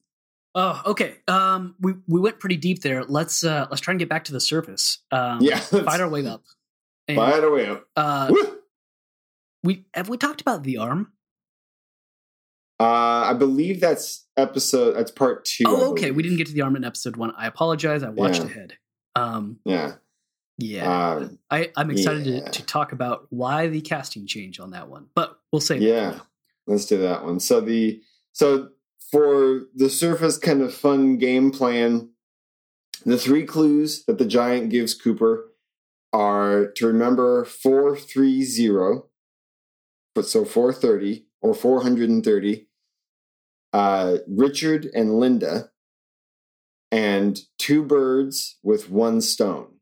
[0.55, 1.17] Oh, okay.
[1.29, 3.05] Um, we we went pretty deep there.
[3.05, 4.99] Let's uh let's try and get back to the surface.
[5.13, 6.43] Um, Yeah, fight our way up.
[7.09, 7.87] And, By the way, up.
[7.95, 8.33] uh,
[9.63, 11.13] we have we talked about the arm.
[12.81, 12.85] uh,
[13.31, 14.95] I believe that's episode.
[14.97, 15.65] That's part two.
[15.67, 16.11] Oh, okay.
[16.11, 17.33] We didn't get to the arm in episode one.
[17.37, 18.03] I apologize.
[18.03, 18.47] I watched Yeah.
[18.47, 18.73] ahead.
[19.15, 19.95] Um, Yeah.
[20.59, 21.15] Yeah.
[21.15, 22.41] Um, I, I'm excited yeah.
[22.41, 26.21] to, to talk about why the casting change on that one, but we'll save Yeah.
[26.67, 27.41] Let's do that one.
[27.41, 28.01] So the
[28.33, 28.71] so
[29.11, 32.11] for the surface kind of fun game plan,
[33.05, 35.53] the three clues that the giant gives Cooper
[36.13, 39.07] are to remember four three zero,
[40.15, 42.69] but so four thirty or four hundred and thirty.
[43.73, 45.71] Uh, Richard and Linda,
[46.91, 49.76] and two birds with one stone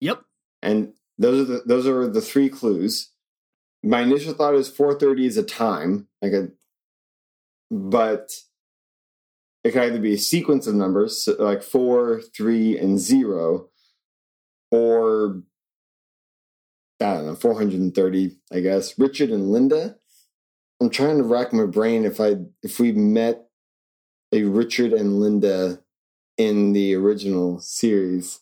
[0.00, 0.22] Yep.
[0.62, 3.10] and those are the those are the three clues.
[3.82, 6.48] My initial thought is 4:30 is a time, like a,
[7.70, 8.30] but
[9.64, 13.68] it can either be a sequence of numbers, so like four, three, and zero,
[14.70, 15.42] or
[17.00, 18.98] I don't know, 430, I guess.
[18.98, 19.96] Richard and Linda.
[20.80, 23.46] I'm trying to rack my brain if I if we met
[24.32, 25.80] a Richard and Linda
[26.38, 28.40] in the original series.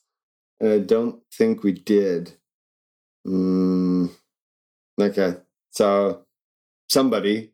[0.60, 2.32] And I don't think we did.
[3.26, 4.10] Mm,
[5.00, 5.36] okay.
[5.70, 6.24] So
[6.88, 7.52] somebody,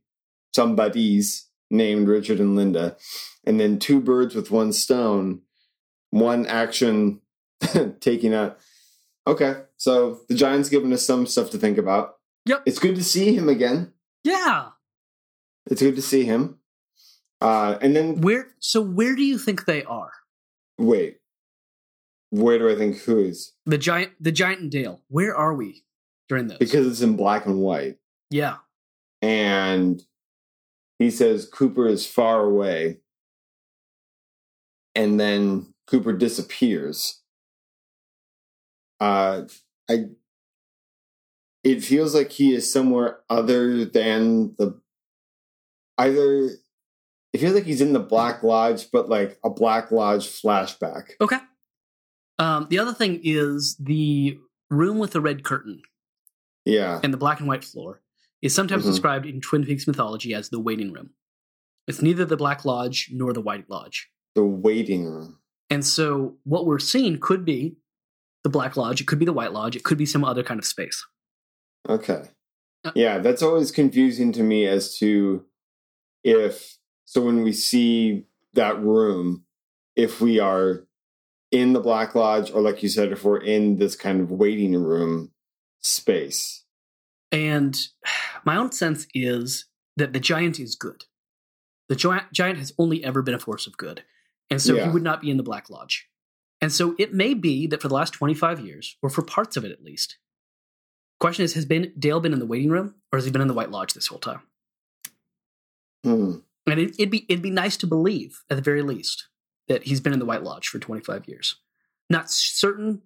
[0.55, 2.97] somebody's named Richard and Linda.
[3.45, 5.43] And then two birds with one stone,
[6.11, 7.21] one action
[8.01, 8.59] taking out.
[9.27, 9.63] Okay.
[9.77, 12.17] So the Giants giving us some stuff to think about.
[12.47, 12.63] Yep.
[12.67, 13.93] It's good to see him again.
[14.23, 14.69] Yeah.
[15.71, 16.59] It's good to see him.
[17.41, 18.49] Uh, and then Where?
[18.61, 20.13] So where do you think they are?
[20.79, 21.19] wait,
[22.41, 23.53] where do I think who is?
[23.67, 25.01] The giant, the giant and Dale.
[25.09, 25.85] Where are we
[26.29, 26.59] during this?
[26.59, 27.97] Because it's in black and white.
[28.31, 28.57] yeah.
[29.23, 30.03] and
[30.99, 32.99] he says Cooper is far away.
[34.95, 37.21] And then Cooper disappears.
[39.01, 39.43] Uh
[39.91, 40.07] I
[41.65, 44.81] it feels like he is somewhere other than the
[45.99, 46.51] either
[47.33, 51.11] it feels like he's in the Black Lodge, but like a Black Lodge flashback.
[51.21, 51.39] Okay.
[52.39, 54.39] Um, the other thing is the
[54.71, 55.83] room with the red curtain
[56.65, 57.01] Yeah.
[57.03, 58.03] and the black and white floor
[58.43, 58.91] is sometimes Mhm.
[58.91, 61.11] described in Twin Peaks mythology as the waiting room.
[61.87, 64.11] It's neither the Black Lodge nor the White Lodge.
[64.35, 65.39] The waiting room.
[65.71, 67.77] And so what we're seeing could be
[68.43, 70.59] the Black Lodge, it could be the White Lodge, it could be some other kind
[70.59, 71.07] of space.
[71.89, 72.31] Okay.
[72.85, 75.45] Uh, Yeah, that's always confusing to me as to
[76.23, 79.45] if so when we see that room,
[79.97, 80.87] if we are
[81.55, 84.75] in the Black Lodge or like you said, if we're in this kind of waiting
[84.75, 85.31] room
[85.81, 86.65] space.
[87.31, 87.79] And
[88.45, 91.05] my own sense is that the giant is good.
[91.89, 94.03] The giant, has only ever been a force of good.
[94.51, 96.09] And so he would not be in the Black Lodge.
[96.61, 99.65] And so it may be that for the last 25 years, or for parts of
[99.65, 100.19] it at least,
[101.21, 103.49] question is has been Dale been in the waiting room or has he been in
[103.49, 104.41] the White Lodge this whole time?
[106.03, 106.37] Hmm.
[106.67, 109.29] And it, it'd be it'd be nice to believe, at the very least,
[109.69, 111.57] that he's been in the White Lodge for 25 years.
[112.11, 113.03] Not certain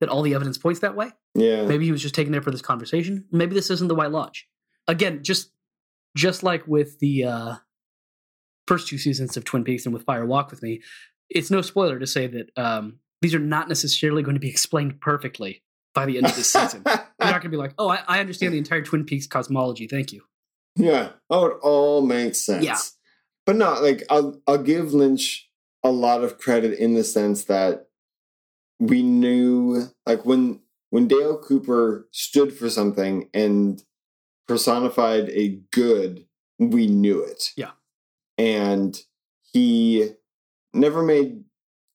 [0.00, 1.12] that all the evidence points that way.
[1.34, 1.64] Yeah.
[1.64, 3.24] Maybe he was just taken there for this conversation.
[3.30, 4.48] Maybe this isn't the White Lodge.
[4.88, 5.50] Again, just
[6.16, 7.54] just like with the uh,
[8.66, 10.82] first two seasons of Twin Peaks and with Fire Walk with Me,
[11.30, 15.00] it's no spoiler to say that um, these are not necessarily going to be explained
[15.00, 15.62] perfectly
[15.94, 16.82] by the end of this season.
[16.86, 19.86] You're not going to be like, oh, I, I understand the entire Twin Peaks cosmology.
[19.86, 20.22] Thank you.
[20.76, 21.10] Yeah.
[21.30, 22.64] Oh, it all makes sense.
[22.64, 22.78] Yeah.
[23.46, 25.48] But no, like I'll I'll give Lynch
[25.84, 27.88] a lot of credit in the sense that
[28.78, 33.82] we knew like when when Dale Cooper stood for something and
[34.46, 36.26] personified a good,
[36.58, 37.50] we knew it.
[37.56, 37.70] Yeah.
[38.36, 39.00] And
[39.52, 40.10] he
[40.74, 41.44] never made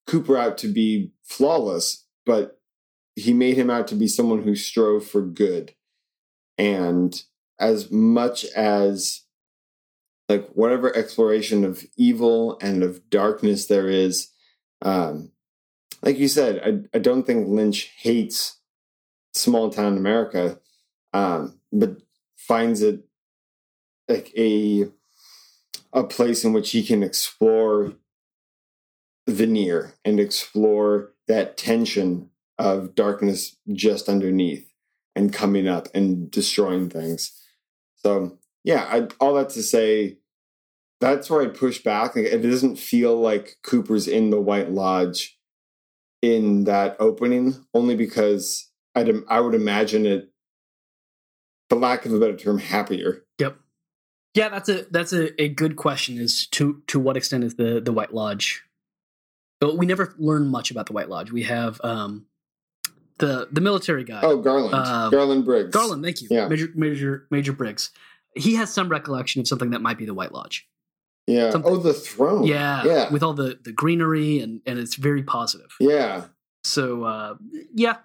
[0.08, 2.60] Cooper out to be flawless, but
[3.16, 5.76] he made him out to be someone who strove for good.
[6.58, 7.22] And
[7.60, 9.26] as much as
[10.30, 14.30] like whatever exploration of evil and of darkness there is
[14.82, 15.32] um
[16.02, 16.62] like you said,
[16.94, 18.60] I, I don't think Lynch hates
[19.34, 20.60] small town America,
[21.14, 21.98] um, but
[22.36, 23.04] finds it
[24.08, 24.86] like a
[25.94, 27.94] a place in which he can explore
[29.28, 34.72] veneer and explore that tension of darkness just underneath
[35.16, 37.32] and coming up and destroying things.
[37.96, 38.38] So
[38.68, 40.18] yeah, I, all that to say,
[41.00, 42.18] that's where I'd push back.
[42.18, 45.40] Like, it doesn't feel like Cooper's in the White Lodge
[46.22, 50.32] in that opening, only because I'd I would imagine it,
[51.70, 53.24] for lack of a better term, happier.
[53.40, 53.58] Yep.
[54.34, 56.18] Yeah, that's a that's a, a good question.
[56.18, 58.64] Is to to what extent is the the White Lodge?
[59.62, 61.32] But we never learn much about the White Lodge.
[61.32, 62.26] We have um,
[63.20, 64.20] the the military guy.
[64.24, 65.72] Oh, Garland, Uh, Garland Briggs.
[65.72, 66.28] Garland, thank you.
[66.30, 66.48] Yeah.
[66.50, 67.92] Major Major Major Briggs.
[68.38, 70.68] He has some recollection of something that might be the White Lodge.
[71.28, 71.50] Yeah.
[71.52, 72.44] Some- oh, the throne.
[72.46, 73.10] yeah, Yeah.
[73.12, 75.70] with all the the greenery and and it's very positive.
[75.80, 76.26] Yeah.
[76.64, 77.36] So uh,
[77.74, 77.98] yeah,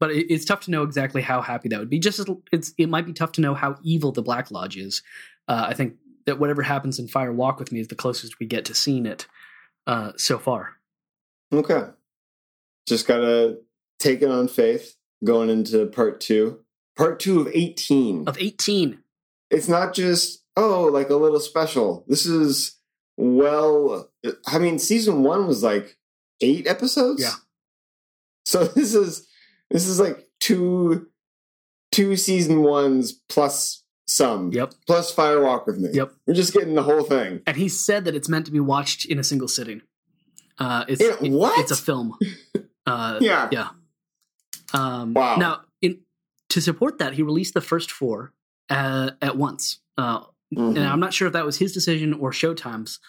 [0.00, 1.98] but it, it's tough to know exactly how happy that would be.
[1.98, 5.02] Just as it's it might be tough to know how evil the Black Lodge is.
[5.48, 5.96] Uh, I think
[6.26, 9.06] that whatever happens in Fire Walk with Me is the closest we get to seeing
[9.06, 9.26] it
[9.86, 10.74] uh, so far.
[11.52, 11.84] Okay.
[12.88, 13.58] Just gotta
[14.00, 16.60] take it on faith going into part two.
[16.96, 18.26] Part two of 18.
[18.26, 19.02] Of eighteen,
[19.50, 22.04] It's not just, oh, like a little special.
[22.08, 22.76] This is,
[23.16, 24.10] well,
[24.46, 25.96] I mean, season one was like
[26.40, 27.22] eight episodes.
[27.22, 27.32] Yeah.
[28.44, 29.26] So this is,
[29.70, 31.08] this is like two,
[31.92, 34.52] two season ones plus some.
[34.52, 34.74] Yep.
[34.86, 35.90] Plus Fire Walk with Me.
[35.92, 36.12] Yep.
[36.26, 37.42] We're just getting the whole thing.
[37.46, 39.82] and he said that it's meant to be watched in a single sitting.
[40.58, 41.58] Uh, it's Yeah, it- what?
[41.60, 42.16] it's a film.
[42.88, 43.48] Uh, Yeah.
[43.50, 43.68] yeah.
[44.72, 45.36] Um, Wow.
[45.36, 45.98] Now, in
[46.50, 48.32] to support that, he released the first four
[48.70, 49.78] uh, at once.
[49.96, 50.20] Uh,
[50.54, 50.76] Mhm.
[50.76, 53.00] and I'm not sure if that was his decision or Showtime's.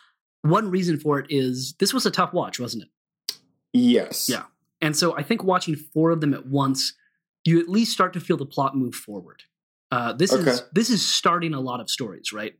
[0.41, 3.37] One reason for it is this was a tough watch, wasn't it?
[3.73, 4.27] Yes.
[4.29, 4.43] Yeah.
[4.81, 6.93] And so I think watching four of them at once,
[7.45, 9.43] you at least start to feel the plot move forward.
[9.91, 12.57] Uh, this is this is starting a lot of stories, right?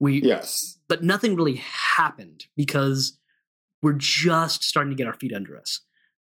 [0.00, 0.78] We Yes.
[0.88, 3.18] but nothing really happened because
[3.82, 5.80] we're just starting to get our feet under us.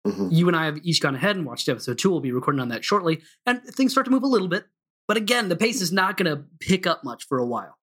[0.05, 0.31] Mhm.
[0.33, 2.09] You and I have each gone ahead and watched episode two.
[2.09, 4.65] We'll be recording on that shortly, and things start to move a little bit.
[5.11, 7.77] But again, the pace is not going to pick up much for a while.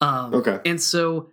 [0.00, 0.58] Um, Okay.
[0.66, 1.30] And so,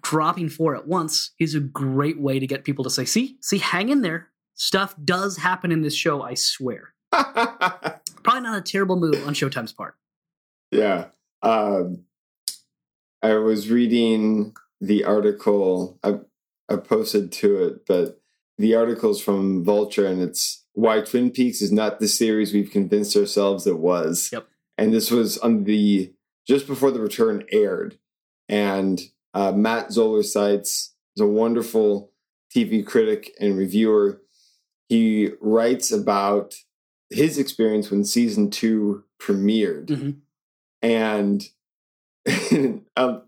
[0.00, 3.58] dropping four at once is a great way to get people to say, "See, see,
[3.58, 4.28] hang in there.
[4.54, 6.22] Stuff does happen in this show.
[6.22, 9.96] I swear." Probably not a terrible move on Showtime's part.
[10.70, 11.06] yeah.
[11.42, 12.04] Um,
[13.20, 15.98] I was reading the article.
[16.04, 16.20] I,
[16.68, 18.20] I posted to it, but
[18.56, 23.16] the article's from Vulture, and it's why Twin Peaks is not the series we've convinced
[23.16, 24.30] ourselves it was.
[24.32, 24.46] Yep.
[24.78, 26.12] And this was on the
[26.46, 27.98] just before the return aired,
[28.48, 29.00] and
[29.34, 32.12] uh, Matt Zoller Seitz is a wonderful
[32.54, 34.22] TV critic and reviewer.
[34.88, 36.54] He writes about
[37.10, 39.88] his experience when season two premiered.
[39.88, 40.16] Mhm.
[40.80, 41.44] And
[42.96, 43.22] um,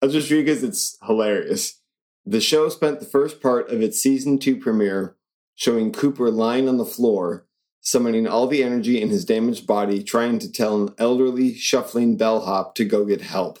[0.00, 1.78] I'll just read because it's hilarious.
[2.24, 5.14] The show spent the first part of its season two premiere
[5.56, 7.46] showing Cooper lying on the floor,
[7.80, 12.74] summoning all the energy in his damaged body, trying to tell an elderly, shuffling bellhop
[12.76, 13.58] to go get help.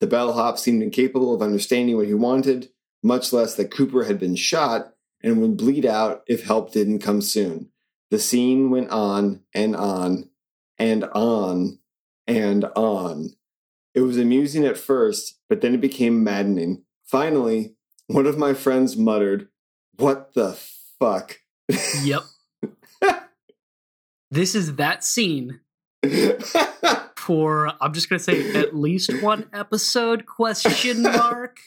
[0.00, 2.70] The bellhop seemed incapable of understanding what he wanted,
[3.02, 7.20] much less that Cooper had been shot and would bleed out if help didn't come
[7.20, 7.70] soon.
[8.10, 10.30] The scene went on and on
[10.78, 11.78] and on
[12.26, 13.30] and on.
[13.94, 16.84] It was amusing at first, but then it became maddening.
[17.04, 17.74] Finally,
[18.06, 19.48] one of my friends muttered,
[19.96, 20.58] What the
[20.98, 21.38] fuck?
[22.02, 22.22] Yep.
[24.30, 25.60] this is that scene
[27.16, 31.58] for I'm just gonna say at least one episode question mark.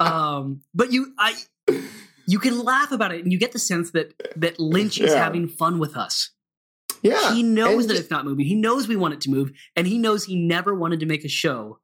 [0.00, 1.34] Um, but you I
[2.26, 5.48] you can laugh about it and you get the sense that that Lynch is having
[5.48, 6.30] fun with us.
[7.02, 7.34] yeah.
[7.34, 8.46] He knows and- that it's not moving.
[8.46, 11.24] He knows we want it to move, and he knows he never wanted to make
[11.24, 11.78] a show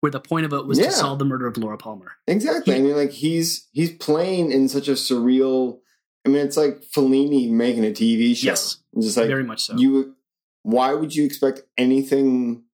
[0.00, 0.86] where the point of it was Yeah.
[0.86, 2.12] to solve the murder of Laura Palmer.
[2.26, 2.74] Exactly.
[2.74, 5.78] I mean, like he's he's playing in such a surreal.
[6.26, 8.48] I mean, it's like Fellini making a TV show.
[8.48, 8.78] Yes.
[8.94, 9.76] It's just like Very much so.
[9.76, 10.16] you.
[10.62, 12.64] Why would you expect anything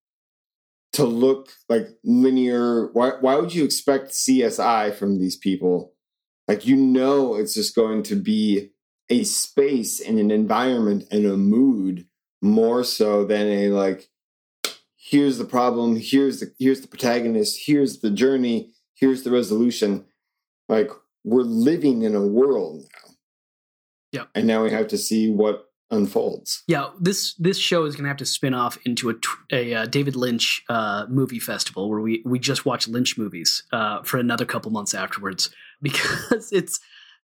[0.95, 2.87] to look like linear?
[2.95, 5.93] Why Why would you expect CSI from these people?
[6.49, 8.71] Like you know, it's just going to be
[9.11, 12.07] a space and an environment and a mood
[12.41, 14.09] more so than a like.
[14.97, 15.97] Here's the problem.
[15.97, 17.61] Here's the here's the protagonist.
[17.67, 18.73] Here's the journey.
[18.95, 20.07] Here's the resolution.
[20.71, 20.91] Like
[21.23, 22.87] we're living in a world
[24.13, 24.29] Yep.
[24.35, 26.63] And now we have to see what unfolds.
[26.67, 29.15] Yeah, this this show is going to have to spin off into a,
[29.53, 34.03] a uh, David Lynch uh, movie festival where we we just watch Lynch movies uh,
[34.03, 35.51] for another couple months afterwards
[35.83, 36.81] because it's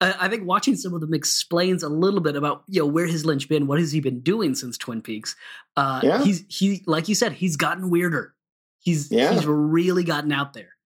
[0.00, 3.06] I I think watching some of them explains a little bit about you know where
[3.06, 5.36] has Lynch been, what has he been doing since Twin Peaks.
[5.76, 6.22] Uh, Yeah.
[6.24, 8.34] he's he like you said, he's gotten weirder.
[8.80, 9.32] He's Yeah.
[9.34, 10.76] he's really gotten out there.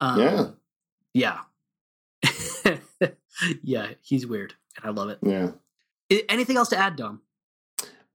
[0.00, 0.20] Um,
[1.12, 1.38] Yeah.
[2.22, 3.08] yeah,
[3.62, 3.88] yeah.
[4.02, 5.18] He's weird, and I love it.
[5.22, 5.52] Yeah.
[6.28, 7.20] Anything else to add, Dom?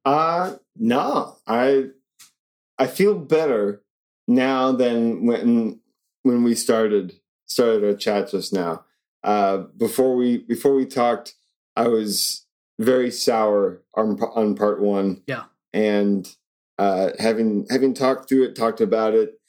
[0.04, 1.38] Uh no.
[1.48, 1.88] I
[2.78, 3.82] I feel better
[4.28, 5.80] now than when
[6.24, 8.84] when we started started our chat just now.
[9.24, 11.36] Uh before we before we talked,
[11.76, 12.46] I was
[12.80, 15.24] very sour on on part 1.
[15.28, 15.46] Yeah.
[15.74, 16.30] And
[16.78, 19.40] uh having having talked through it, talked about it,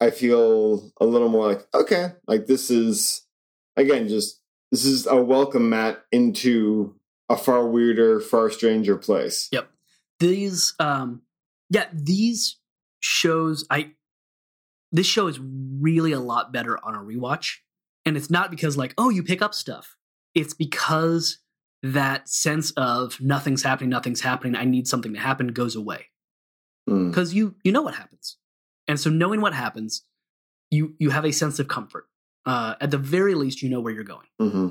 [0.00, 3.26] I feel a little more like okay, like this is
[3.76, 4.40] again just
[4.74, 6.94] this is a welcome mat into
[7.28, 9.48] a far weirder, far stranger place.
[9.52, 9.70] Yep.
[10.18, 11.22] These um
[11.70, 12.58] yeah these
[13.00, 13.90] shows i
[14.92, 17.56] this show is really a lot better on a rewatch
[18.06, 19.96] and it's not because like oh you pick up stuff
[20.34, 21.38] it's because
[21.82, 26.06] that sense of nothing's happening nothing's happening i need something to happen goes away
[26.88, 27.10] Mm.
[27.10, 28.36] because you you know what happens
[28.86, 30.02] and so knowing what happens
[30.70, 32.06] you you have a sense of comfort
[32.46, 34.68] uh at the very least you know where you're going hmm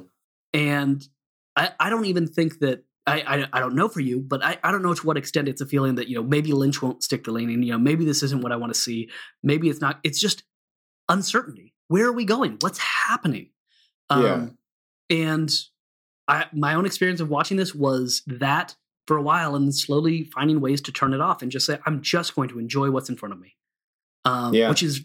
[0.54, 1.08] and
[1.56, 4.58] I, I don't even think that I, I I don't know for you, but I,
[4.64, 7.04] I don't know to what extent it's a feeling that you know maybe Lynch won't
[7.04, 7.62] stick the landing.
[7.62, 9.10] You know maybe this isn't what I want to see.
[9.44, 10.00] Maybe it's not.
[10.04, 10.44] It's just
[11.10, 11.74] uncertainty.
[11.90, 12.58] Where are we going?
[12.62, 13.50] What's happening?
[14.10, 14.22] Um,
[15.10, 15.52] And
[16.28, 20.62] I my own experience of watching this was that for a while, and slowly finding
[20.62, 23.18] ways to turn it off and just say I'm just going to enjoy what's in
[23.18, 23.56] front of me.
[24.26, 24.70] Um, Yeah.
[24.70, 25.02] Which is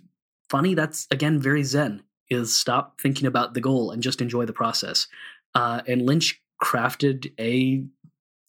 [0.51, 0.75] funny.
[0.75, 2.03] That's again very zen.
[2.31, 5.07] Is stop thinking about the goal and just enjoy the process.
[5.55, 7.85] Uh, and Lynch crafted a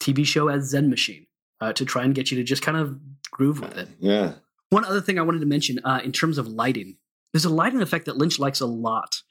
[0.01, 1.27] TV show as Zen Machine
[1.61, 2.97] uh, to try and get you to just kind of
[3.31, 3.87] groove with it.
[3.99, 4.33] Yeah.
[4.69, 6.97] One other thing I wanted to mention uh, in terms of lighting,
[7.33, 9.21] there's a lighting effect that Lynch likes a lot.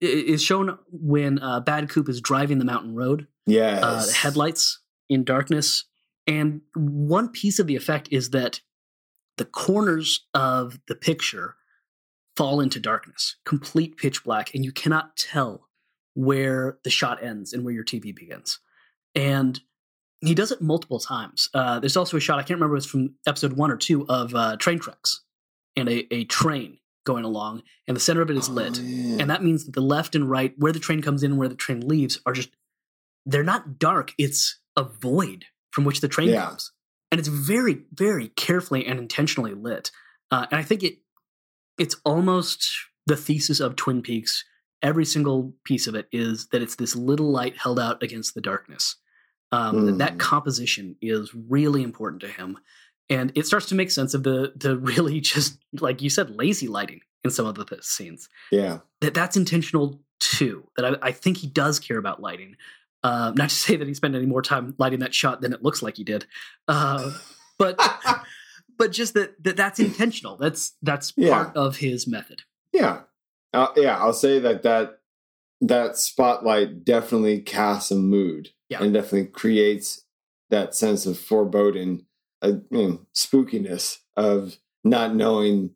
[0.00, 3.80] It is shown when uh, Bad Coop is driving the mountain road, Yeah.
[3.82, 5.84] uh, the headlights in darkness.
[6.26, 8.60] And one piece of the effect is that
[9.38, 11.56] the corners of the picture
[12.38, 15.68] fall into darkness, complete pitch black, and you cannot tell
[16.14, 18.60] where the shot ends and where your TV begins.
[19.16, 19.58] And
[20.20, 21.48] he does it multiple times.
[21.52, 24.06] Uh, there's also a shot, I can't remember if it's from episode one or two,
[24.08, 25.24] of uh, train tracks
[25.76, 28.78] and a, a train going along, and the center of it is lit.
[28.78, 29.16] Oh, yeah.
[29.20, 31.48] And that means that the left and right, where the train comes in and where
[31.48, 32.50] the train leaves, are just,
[33.26, 34.12] they're not dark.
[34.16, 36.46] It's a void from which the train Yeah.
[36.46, 36.70] comes.
[37.10, 39.90] And it's very, very carefully and intentionally lit.
[40.30, 40.98] Uh, and I think it
[41.78, 42.70] it's almost
[43.06, 44.44] the thesis of Twin Peaks.
[44.82, 48.40] Every single piece of it is that it's this little light held out against the
[48.40, 48.96] darkness.
[49.50, 50.18] Um, that, that Mm.
[50.18, 52.58] composition is really important to him.
[53.08, 56.68] And it starts to make sense of the the really just like you said, lazy
[56.68, 58.78] lighting in some of the th- scenes yeah.
[59.00, 60.68] that that's intentional too.
[60.76, 62.56] That I, I think he does care about lighting.
[63.02, 65.62] Uh, not to say that he spent any more time lighting that shot than it
[65.62, 66.26] looks like he did,
[66.66, 67.10] uh,
[67.58, 67.78] but
[68.78, 70.36] but just that, that that's intentional.
[70.36, 71.30] That's that's Yeah.
[71.44, 72.42] part of his method.
[72.72, 73.02] yeah.
[73.54, 73.96] Uh, yeah.
[73.98, 75.00] I'll say that that
[75.60, 78.82] that spotlight definitely casts a mood Yeah.
[78.82, 80.04] and definitely creates
[80.50, 82.06] that sense of foreboding,
[82.42, 85.74] uh, you know, spookiness of not knowing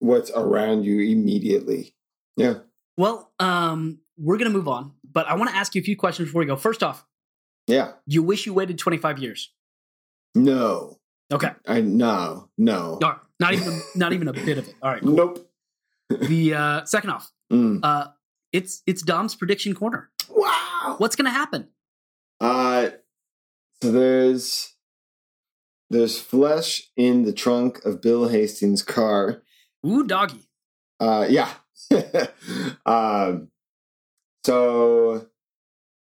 [0.00, 1.94] what's around you immediately.
[2.36, 2.60] Yeah.
[2.96, 6.28] Well, um, we're gonna move on, but I want to ask you a few questions
[6.28, 6.56] before we go.
[6.56, 7.04] First off,
[7.66, 7.92] Yeah.
[8.06, 9.52] you wish you waited twenty five years.
[10.34, 10.98] No.
[11.32, 12.98] Okay, I no no.
[13.02, 13.16] Right.
[13.40, 14.74] not even not even a bit of it.
[14.82, 15.02] All right.
[15.02, 15.12] cool.
[15.14, 15.50] Nope.
[16.20, 17.80] The uh, second off, Mm.
[17.82, 18.08] uh,
[18.52, 20.08] it's it's Dom's prediction corner.
[20.28, 20.94] Wow.
[20.98, 21.68] What's gonna happen?
[22.40, 22.90] Uh,
[23.82, 24.74] so there's
[25.90, 29.42] there's flesh in the trunk of Bill Hastings' car.
[29.84, 30.48] Ooh, doggy.
[31.00, 31.50] Uh, yeah.
[32.86, 33.48] um,
[34.44, 35.26] so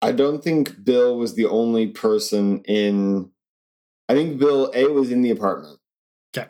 [0.02, 3.32] I don't think Bill was the only person in.
[4.08, 5.80] I think Bill A was in the apartment.
[6.34, 6.48] 'Kay.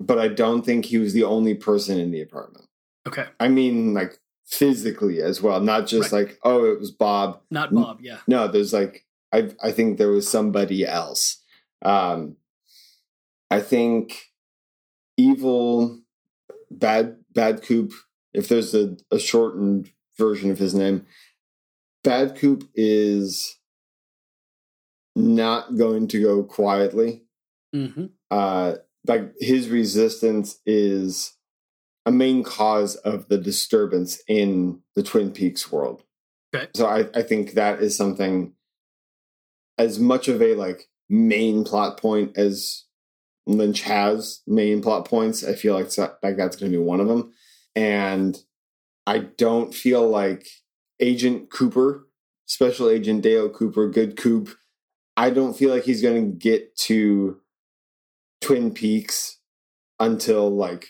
[0.00, 2.66] But I don't think he was the only person in the apartment.
[3.06, 7.40] Okay, I mean, like physically as well, not just like oh, it was Bob.
[7.50, 7.72] not.
[7.72, 8.00] Bob.
[8.00, 8.18] Yeah.
[8.26, 11.42] No, there's like I I think there was somebody else.
[11.82, 12.36] Um
[13.50, 14.30] I think
[15.16, 16.00] evil
[16.70, 17.92] bad bad coop
[18.32, 21.06] if there's a, a shortened version of his name
[22.02, 23.58] bad coop is
[25.16, 27.22] not going to go quietly
[27.72, 28.74] hmm uh
[29.06, 31.34] like his resistance is
[32.06, 36.02] a main cause of the disturbance in the Twin Peaks world.
[36.54, 36.68] Okay.
[36.74, 38.52] So I, I think that is something
[39.78, 42.84] as much of a like main plot point as
[43.46, 45.44] Lynch has main plot points.
[45.44, 47.32] I feel like so- like that's going to be one of them,
[47.74, 48.38] and
[49.06, 50.46] I don't feel like
[51.00, 52.06] Agent Cooper
[52.46, 54.56] Special Agent Dale Cooper, good Coop.
[55.16, 57.40] I don't feel like he's going to get to
[58.40, 59.38] Twin Peaks
[60.00, 60.88] until like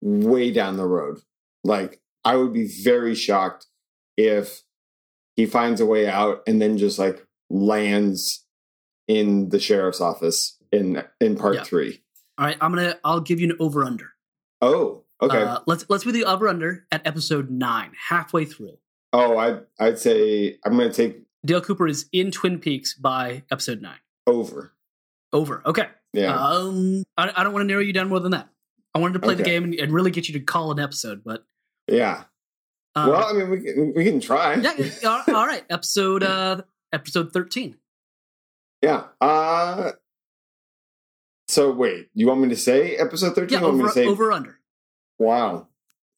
[0.00, 1.18] way down the road.
[1.62, 3.66] Like, I would be very shocked
[4.16, 4.62] if
[5.36, 8.44] he finds a way out and then just like lands
[9.08, 11.64] in the sheriff's office in in part Yeah.
[11.64, 12.02] three.
[12.38, 12.96] All right, I'm gonna.
[13.04, 14.10] I'll give you an over under.
[14.60, 15.42] Oh, okay.
[15.42, 18.78] Uh, let's let's do the over under at episode nine, halfway through.
[19.12, 23.42] oh, I I'd say I'm going to take Dale Cooper is in Twin Peaks by
[23.50, 23.98] episode nine.
[24.26, 24.72] over.
[25.32, 25.62] Over.
[25.66, 25.88] Okay.
[26.12, 26.34] Yeah.
[26.36, 28.48] Um, I, I don't want to narrow you down more than that.
[28.94, 31.22] I wanted to play the game and, and really get you to call an episode,
[31.24, 31.44] but
[31.88, 32.22] yeah.
[32.94, 34.54] um, well, I mean, we can, we can try.
[34.54, 35.64] yeah, all- right.
[35.68, 37.76] Episode uh, episode thirteen.
[38.80, 39.04] Yeah.
[39.20, 39.92] Uh
[41.48, 43.48] so wait, you want me to say episode 13?
[43.54, 44.60] Yeah, you want me over to say over under.
[45.18, 45.66] wow.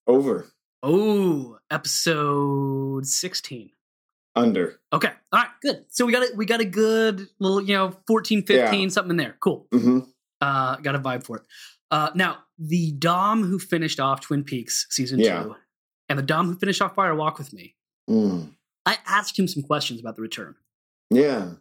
[0.06, 0.46] Over.
[0.82, 3.70] Oh, episode sixteen.
[4.36, 4.78] Under.
[4.92, 5.08] Okay.
[5.32, 5.48] All right.
[5.62, 5.84] Good.
[5.88, 6.36] So we got it.
[6.36, 9.36] We got a good little, you know, 14, 15, something in there.
[9.40, 9.66] Cool.
[9.72, 10.00] hmm
[10.40, 11.42] Uh, got a vibe for it.
[11.90, 15.42] Uh, now the Dom who finished off Twin Peaks season Yeah.
[15.44, 15.56] two,
[16.08, 17.74] and the Dom who finished off Fire Walk with Me.
[18.10, 18.52] Mm.
[18.84, 20.54] I asked him some questions about the return.
[21.10, 21.52] Yeah.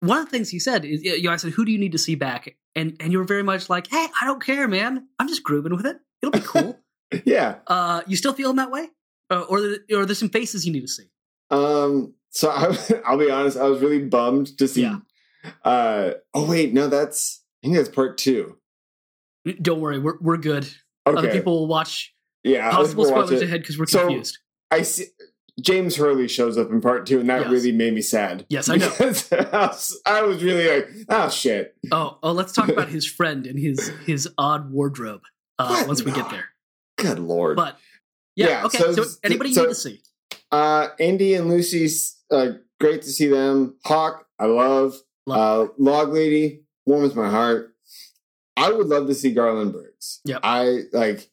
[0.00, 1.92] One of the things he said is, you know, I said, "Who do you need
[1.92, 5.08] to see back?" And and you were very much like, "Hey, I don't care, man.
[5.18, 5.98] I'm just grooving with it.
[6.22, 6.78] It'll be cool."
[7.24, 7.60] Yeah.
[7.68, 8.88] uh, you still feeling that way,
[9.30, 9.58] uh, or
[9.94, 11.04] or there's some faces you need to see?
[11.50, 12.76] Um so I,
[13.06, 14.98] I'll be honest, I was really bummed to see Yeah.
[15.64, 18.56] uh oh wait, no, that's I think that's part 2.
[19.62, 20.68] Don't worry, we're we're good.
[21.04, 21.32] Other Okay.
[21.32, 24.38] people will watch yeah, possible spoilers ahead because we're So- confused.
[24.70, 25.06] I see
[25.60, 27.50] James Hurley shows up in part 2 and that Yes.
[27.50, 28.44] really made me sad.
[28.50, 28.92] Yes, I know.
[29.00, 29.04] I
[29.68, 31.76] was, I was really like, oh shit.
[31.92, 35.22] Oh, oh, let's talk about his friend and his his odd wardrobe
[35.58, 36.46] uh, once we get there.
[36.98, 37.56] Good lord.
[37.56, 37.78] But
[38.34, 38.78] yeah, Yeah, okay.
[38.78, 40.02] so- So, anybody so- need to see?
[40.56, 43.76] Uh, Andy and Lucy's uh, great to see them.
[43.84, 44.94] Hawk, I love.
[45.26, 45.68] Love.
[45.68, 47.74] Uh, Log Lady, warms my heart.
[48.56, 50.20] I would love to see Garland Briggs.
[50.24, 50.40] Yep.
[50.42, 51.30] I like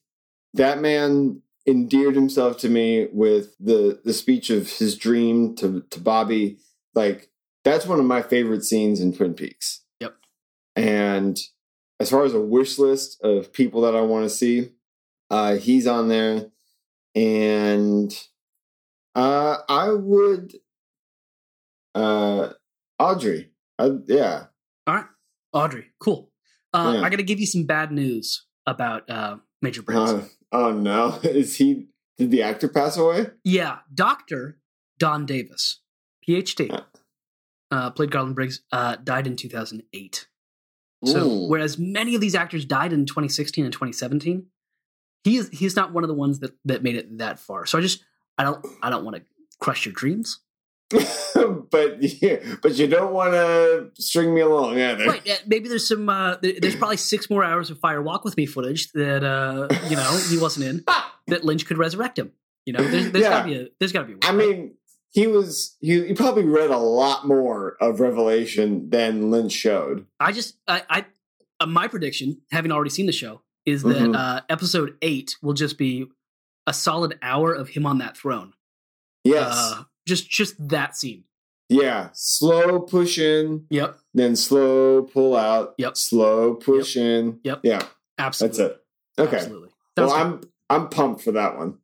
[0.56, 6.02] that man endeared himself to me with the the speech of his dream to to
[6.02, 6.58] Bobby.
[6.94, 7.30] Like
[7.64, 9.84] that's one of my favorite scenes in Twin Peaks.
[10.02, 10.16] Yep.
[10.76, 11.40] And
[12.02, 14.72] as far as a wish list of people that I want to see,
[15.30, 16.48] uh, he's on there.
[17.16, 18.14] And
[19.16, 20.54] uh, I would,
[21.96, 22.50] uh,
[23.00, 23.52] Audrey.
[23.80, 24.46] I, yeah.
[24.88, 25.06] All right,
[25.54, 26.32] Audrey, cool.
[26.74, 27.02] Uh, Yeah.
[27.02, 30.12] I got to give you some bad news about uh, Major Briggs.
[30.12, 31.88] Uh, oh no, is he?
[32.18, 33.28] Did the actor pass away?
[33.44, 34.60] yeah, Doctor
[35.00, 35.82] Don Davis,
[36.28, 36.82] PhD, Uh.
[37.72, 40.28] uh, played Garland Briggs, uh, died in 2008.
[41.06, 41.48] So Ooh.
[41.50, 44.46] whereas many of these actors died in 2016 and 2017,
[45.26, 47.66] he is he's not one of the ones that that made it that far.
[47.66, 48.04] So I just
[48.38, 49.24] I don't I don't want to
[49.60, 50.40] crush your dreams.
[50.92, 55.06] but yeah, but you don't want to string me along either.
[55.06, 55.28] Right?
[55.30, 58.46] uh, Maybe there's some uh, there's probably six more hours of Fire Walk with Me
[58.46, 60.84] footage that uh, you know he wasn't in
[61.28, 62.32] that Lynch could resurrect him.
[62.66, 63.30] You know, there's, there's Yeah.
[63.30, 64.14] gotta be a there's gotta be.
[64.14, 64.38] A way, I right?
[64.58, 64.74] mean,
[65.12, 70.06] he was he, he probably read a lot more of Revelation than Lynch showed.
[70.20, 71.06] I just I, I
[71.60, 74.16] uh, my prediction, having already seen the show, is that Mhm.
[74.16, 76.06] uh, episode eight will just be
[76.68, 78.54] a solid hour of him on that throne.
[79.24, 81.24] Yes, Uh, just just that scene.
[81.70, 83.98] yeah, slow push in, Yep.
[84.14, 85.74] then slow pull out.
[85.78, 85.98] Yep.
[85.98, 87.40] slow push in.
[87.44, 87.62] Yep.
[87.64, 87.82] yeah,
[88.18, 88.58] Absolutely.
[88.58, 88.84] that's it.
[89.22, 89.70] Okay, Absolutely.
[89.98, 91.78] well, I'm I'm pumped for that one.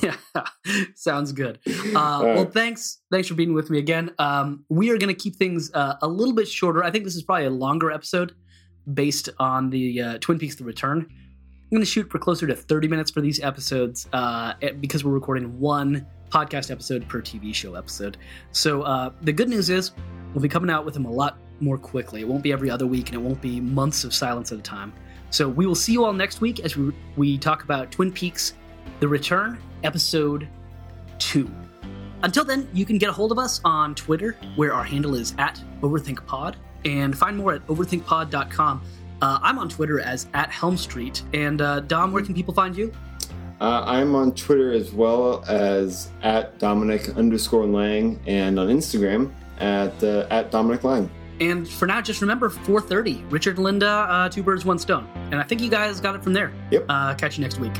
[0.00, 0.14] good.
[0.96, 1.58] Sounds good.
[1.94, 3.00] Uh, All Well, thanks.
[3.10, 4.10] Thanks for being with me again.
[4.18, 6.82] Um, we are going to keep things uh, a little bit shorter.
[6.82, 8.34] I think this is probably a longer episode
[8.92, 11.08] based on the uh, Twin Peaks: The Return.
[11.72, 15.12] I'm going to shoot for closer to 30 minutes for these episodes uh, because we're
[15.12, 18.18] recording one podcast episode per TV show episode.
[18.50, 19.92] So uh, the good news is
[20.34, 22.20] we'll be coming out with them a lot more quickly.
[22.20, 24.60] It won't be every other week, and it won't be months of silence at a
[24.60, 24.92] time.
[25.30, 28.52] So we will see you all next week as we we talk about Twin Peaks:
[29.00, 30.48] The Return, episode
[31.18, 31.50] two.
[32.22, 35.34] Until then, you can get a hold of us on Twitter, where our handle is
[35.38, 36.54] at OverthinkPod,
[36.84, 38.82] and find more at overthinkpod.com.
[39.22, 41.22] Uh, I'm on Twitter as at Helm Street.
[41.32, 42.92] And uh, Dom, where can people find you?
[43.60, 50.02] Uh, I'm on Twitter as well as at Dominic underscore Lang and on Instagram at
[50.02, 51.08] uh, at Dominic Lang.
[51.40, 53.30] And for now, just remember 4:30.
[53.30, 55.08] Richard Linda, uh, two birds, one stone.
[55.30, 56.52] And I think you guys got it from there.
[56.72, 56.86] Yep.
[56.88, 57.72] Uh, catch you next week.